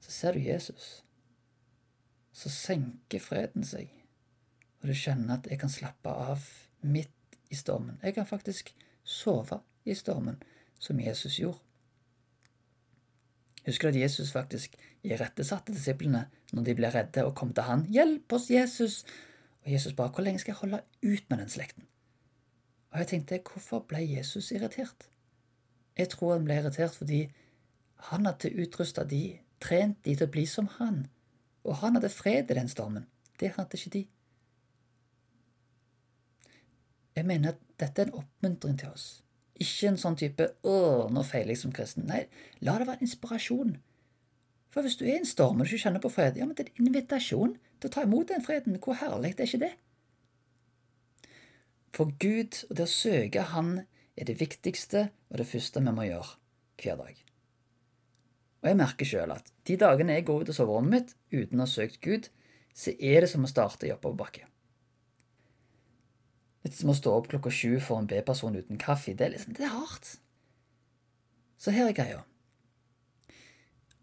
så 0.00 0.10
ser 0.10 0.36
du 0.36 0.40
Jesus. 0.44 1.02
Så 2.32 2.52
senker 2.52 3.22
freden 3.22 3.64
seg, 3.66 3.90
og 4.80 4.88
du 4.88 4.96
kjenner 4.96 5.36
at 5.36 5.48
jeg 5.50 5.60
kan 5.60 5.72
slappe 5.72 6.12
av 6.12 6.44
midt 6.80 7.40
i 7.52 7.58
stormen. 7.58 8.00
Jeg 8.02 8.16
kan 8.16 8.28
faktisk 8.28 8.72
sove 9.04 9.60
i 9.84 9.94
stormen, 9.94 10.40
som 10.80 11.00
Jesus 11.00 11.36
gjorde. 11.40 11.60
Husker 13.66 13.90
du 13.90 13.98
at 13.98 14.02
Jesus 14.02 14.32
faktisk 14.32 14.76
irettesatte 15.04 15.74
disiplene 15.76 16.24
når 16.54 16.64
de 16.64 16.74
ble 16.78 16.88
redde 16.94 17.24
og 17.26 17.34
kom 17.36 17.52
til 17.52 17.68
han. 17.68 17.84
'Hjelp 17.84 18.32
oss, 18.32 18.50
Jesus!' 18.50 19.04
Og 19.64 19.72
Jesus 19.72 19.92
bare 19.92 20.08
'Hvor 20.08 20.24
lenge 20.24 20.38
skal 20.38 20.52
jeg 20.52 20.60
holde 20.62 20.82
ut 21.02 21.24
med 21.30 21.38
den 21.38 21.48
slekten?' 21.48 21.86
Og 23.00 23.06
jeg 23.06 23.08
tenkte, 23.08 23.52
hvorfor 23.52 23.78
ble 23.88 24.02
Jesus 24.04 24.50
irritert? 24.52 25.06
Jeg 25.96 26.10
tror 26.12 26.34
han 26.34 26.44
ble 26.44 26.58
irritert 26.60 26.92
fordi 26.92 27.20
han 28.10 28.28
hadde 28.28 28.50
utrusta 28.60 29.06
de, 29.08 29.38
trent 29.56 29.96
de 30.04 30.12
til 30.12 30.28
å 30.28 30.32
bli 30.34 30.44
som 30.44 30.68
han, 30.74 31.06
og 31.64 31.78
han 31.80 31.96
hadde 31.96 32.10
fred 32.12 32.52
i 32.52 32.58
den 32.60 32.68
stormen. 32.68 33.08
Det 33.40 33.54
hadde 33.56 33.80
ikke 33.80 33.94
de. 33.96 34.04
Jeg 37.16 37.24
mener 37.24 37.54
at 37.54 37.64
dette 37.80 38.04
er 38.04 38.12
en 38.12 38.20
oppmuntring 38.20 38.76
til 38.84 38.92
oss. 38.92 39.08
Ikke 39.56 39.88
en 39.88 40.00
sånn 40.04 40.20
type 40.20 40.52
'Å, 40.60 41.08
nå 41.08 41.24
feiler 41.24 41.56
jeg 41.56 41.64
som 41.64 41.72
kristen'. 41.72 42.04
Nei, 42.04 42.26
la 42.60 42.78
det 42.78 42.86
være 42.86 43.00
en 43.00 43.08
inspirasjon. 43.08 43.78
For 44.68 44.82
hvis 44.82 45.00
du 45.00 45.06
er 45.06 45.14
i 45.14 45.20
en 45.24 45.34
storm 45.36 45.60
og 45.60 45.66
du 45.66 45.72
ikke 45.72 45.88
kjenner 45.88 46.04
på 46.04 46.12
fred, 46.12 46.36
ja, 46.36 46.44
men 46.44 46.54
det 46.54 46.68
er 46.68 46.72
en 46.76 46.86
invitasjon 46.86 47.56
til 47.80 47.88
å 47.88 47.92
ta 47.92 48.02
imot 48.04 48.28
den 48.28 48.44
freden. 48.44 48.76
Hvor 48.76 48.92
herlig 48.92 49.38
det 49.38 49.40
er 49.40 49.48
ikke 49.48 49.66
det? 49.66 49.76
For 51.96 52.12
Gud 52.22 52.62
og 52.68 52.76
det 52.78 52.86
å 52.86 52.92
søke 52.92 53.48
Han 53.54 53.80
er 54.16 54.28
det 54.28 54.38
viktigste 54.40 55.08
og 55.30 55.40
det 55.40 55.48
første 55.50 55.82
vi 55.82 55.94
må 55.94 56.06
gjøre 56.06 56.36
hver 56.80 57.00
dag. 57.00 57.24
Og 58.60 58.68
jeg 58.68 58.76
merker 58.76 59.08
sjøl 59.08 59.32
at 59.32 59.50
de 59.68 59.76
dagene 59.80 60.18
jeg 60.18 60.26
går 60.28 60.44
ut 60.44 60.52
av 60.52 60.56
soverommet 60.58 60.94
mitt 60.94 61.14
uten 61.32 61.60
å 61.60 61.66
ha 61.66 61.70
søkt 61.70 62.00
Gud, 62.04 62.28
så 62.76 62.92
er 62.98 63.24
det 63.24 63.30
som 63.32 63.44
å 63.44 63.50
starte 63.50 63.88
i 63.88 63.92
oppoverbakke. 63.94 64.46
Litt 66.64 66.76
som 66.76 66.92
å 66.92 66.96
stå 66.96 67.14
opp 67.16 67.30
klokka 67.32 67.52
sju 67.52 67.78
for 67.80 68.00
en 68.00 68.08
B-person 68.08 68.58
uten 68.58 68.80
kaffe. 68.80 69.14
Det 69.16 69.26
er, 69.26 69.32
liksom, 69.32 69.54
det 69.56 69.64
er 69.64 69.72
hardt. 69.72 70.18
Så 71.60 71.72
her 71.72 71.88
er 71.88 71.96
greia. 71.96 72.20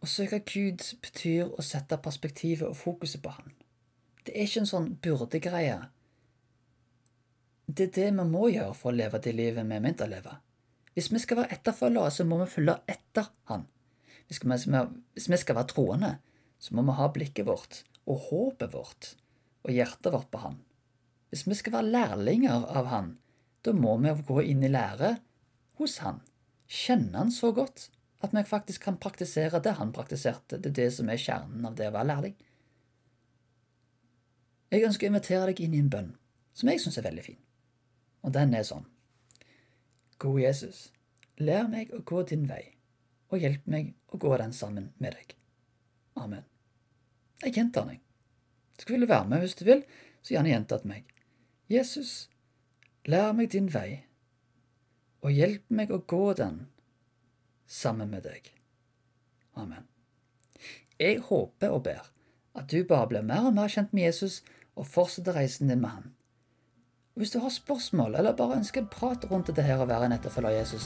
Å 0.02 0.10
søke 0.10 0.42
Gud 0.46 0.82
betyr 1.02 1.54
å 1.54 1.66
sette 1.66 1.98
perspektivet 2.02 2.68
og 2.68 2.78
fokuset 2.78 3.22
på 3.22 3.34
Han. 3.34 3.54
Det 4.26 4.34
er 4.34 4.50
ikke 4.50 4.64
en 4.66 4.70
sånn 4.70 4.90
byrdegreie. 5.02 5.78
Det 7.68 7.90
er 7.90 7.96
det 7.96 8.12
vi 8.16 8.26
må 8.32 8.48
gjøre 8.48 8.76
for 8.78 8.94
å 8.94 8.98
leve 8.98 9.20
det 9.20 9.34
livet 9.36 9.68
vi 9.68 9.76
er 9.76 9.84
ment 9.84 10.04
å 10.04 10.08
leve. 10.08 10.38
Hvis 10.96 11.12
vi 11.12 11.20
skal 11.20 11.42
være 11.42 11.58
etterfølgere, 11.58 12.14
så 12.16 12.26
må 12.26 12.40
vi 12.42 12.50
følge 12.50 12.78
etter 12.90 13.28
Han. 13.52 13.68
Hvis 14.28 14.42
vi 15.28 15.40
skal 15.40 15.58
være 15.60 15.70
troende, 15.74 16.14
så 16.60 16.76
må 16.76 16.86
vi 16.88 16.96
ha 16.98 17.10
blikket 17.14 17.48
vårt 17.48 17.84
og 18.08 18.30
håpet 18.30 18.74
vårt 18.74 19.12
og 19.68 19.74
hjertet 19.76 20.14
vårt 20.16 20.32
på 20.32 20.42
Han. 20.46 20.58
Hvis 21.30 21.44
vi 21.48 21.60
skal 21.60 21.76
være 21.76 21.92
lærlinger 21.92 22.66
av 22.72 22.88
Han, 22.94 23.14
da 23.68 23.76
må 23.76 23.98
vi 24.00 24.16
gå 24.28 24.42
inn 24.48 24.64
i 24.64 24.72
lære 24.72 25.18
hos 25.78 26.00
Han, 26.06 26.24
kjenne 26.72 27.20
Han 27.20 27.36
så 27.36 27.52
godt 27.52 27.90
at 28.26 28.34
vi 28.34 28.44
faktisk 28.44 28.88
kan 28.88 28.98
praktisere 28.98 29.60
det 29.62 29.76
han 29.78 29.92
praktiserte. 29.94 30.58
Det 30.58 30.72
er 30.72 30.78
det 30.80 30.92
som 30.96 31.10
er 31.10 31.22
kjernen 31.22 31.66
av 31.70 31.76
det 31.78 31.90
å 31.90 31.94
være 31.94 32.10
lærling. 32.10 32.38
Jeg 34.74 34.88
ønsker 34.88 35.08
å 35.08 35.12
invitere 35.12 35.52
deg 35.52 35.62
inn 35.64 35.76
i 35.76 35.84
en 35.84 35.92
bønn 35.92 36.16
som 36.58 36.72
jeg 36.72 36.82
syns 36.82 36.98
er 36.98 37.06
veldig 37.06 37.26
fin. 37.28 37.38
Og 38.28 38.34
den 38.36 38.52
er 38.58 38.66
sånn. 38.68 38.84
Gode 40.20 40.44
Jesus, 40.44 40.90
lær 41.40 41.70
meg 41.72 41.94
å 41.96 42.02
gå 42.04 42.26
din 42.28 42.48
vei, 42.50 42.64
og 43.32 43.40
hjelp 43.40 43.68
meg 43.72 43.94
å 44.12 44.20
gå 44.20 44.34
den 44.42 44.56
sammen 44.56 44.90
med 45.00 45.16
deg. 45.16 45.36
Amen. 46.20 46.44
Jeg 47.44 47.56
gjentar 47.56 47.88
den. 47.88 48.02
Skulle 48.82 49.06
du 49.06 49.12
være 49.14 49.30
med 49.32 49.46
hvis 49.46 49.56
du 49.56 49.64
vil, 49.68 49.86
så 50.26 50.36
gjerne 50.36 50.52
gjenta 50.52 50.82
til 50.82 50.92
meg. 50.92 51.14
Jesus, 51.72 52.12
lær 53.08 53.32
meg 53.38 53.54
din 53.54 53.70
vei, 53.72 54.02
og 55.24 55.32
hjelp 55.32 55.72
meg 55.72 55.94
å 55.94 56.02
gå 56.04 56.34
den 56.40 56.66
sammen 57.68 58.12
med 58.12 58.28
deg. 58.28 58.52
Amen. 59.56 59.88
Jeg 61.00 61.22
håper 61.30 61.72
og 61.72 61.86
ber 61.88 62.12
at 62.58 62.68
du 62.74 62.82
bare 62.90 63.08
blir 63.14 63.26
mer 63.26 63.48
og 63.48 63.56
mer 63.56 63.72
kjent 63.72 63.94
med 63.94 64.10
Jesus 64.10 64.42
og 64.76 64.90
fortsetter 64.90 65.38
reisen 65.38 65.72
din 65.72 65.84
med 65.84 65.94
han. 65.94 66.14
Hvis 67.18 67.32
du 67.34 67.40
har 67.40 67.50
spørsmål 67.50 68.16
eller 68.16 68.36
bare 68.38 68.60
ønsker 68.60 68.82
en 68.82 68.90
prat 68.94 69.24
rundt 69.32 69.48
dette 69.50 69.64
her 69.66 69.80
å 69.82 69.88
være 69.90 70.06
en 70.06 70.14
etterfølger 70.14 70.52
av 70.52 70.58
Jesus, 70.60 70.84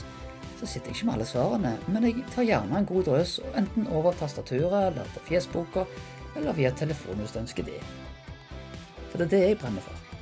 så 0.60 0.66
sitter 0.66 0.88
jeg 0.88 0.96
ikke 0.96 1.08
med 1.10 1.14
alle 1.18 1.26
svarene, 1.28 1.72
men 1.92 2.06
jeg 2.08 2.24
tar 2.32 2.46
gjerne 2.48 2.78
en 2.78 2.88
god 2.88 3.04
drøs, 3.04 3.34
enten 3.60 3.90
over 3.92 4.16
tastaturet 4.16 4.86
eller 4.86 5.10
på 5.12 5.26
fjesboka, 5.26 5.84
eller 6.36 6.56
via 6.56 6.70
telefon 6.72 7.20
hvis 7.20 7.34
du 7.34 7.42
ønsker 7.42 7.68
det. 7.68 7.76
For 9.10 9.20
det 9.20 9.26
er 9.26 9.34
det 9.34 9.42
jeg 9.42 9.58
brenner 9.60 9.84
for. 9.84 10.16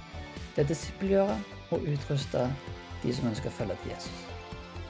Det 0.56 0.64
er 0.64 0.72
disippelgjøre 0.72 1.38
og 1.70 1.86
utruste 1.94 2.48
de 3.04 3.14
som 3.14 3.30
ønsker 3.30 3.52
å 3.52 3.58
følge 3.60 3.78
til 3.84 3.94
Jesus. 3.94 4.26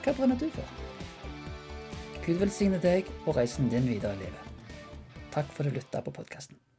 Hva 0.00 0.16
brenner 0.16 0.40
du 0.40 0.48
for? 0.56 0.72
Gud 2.24 2.40
velsigne 2.40 2.80
deg 2.80 3.12
og 3.26 3.37
reisen 3.37 3.68
din 3.68 3.92
videre 3.92 4.16
i 4.16 4.24
livet. 4.24 4.83
Takk 5.37 5.52
for 5.52 5.68
at 5.68 5.74
du 5.74 5.83
lytta 5.83 6.00
på 6.00 6.16
podkasten. 6.16 6.69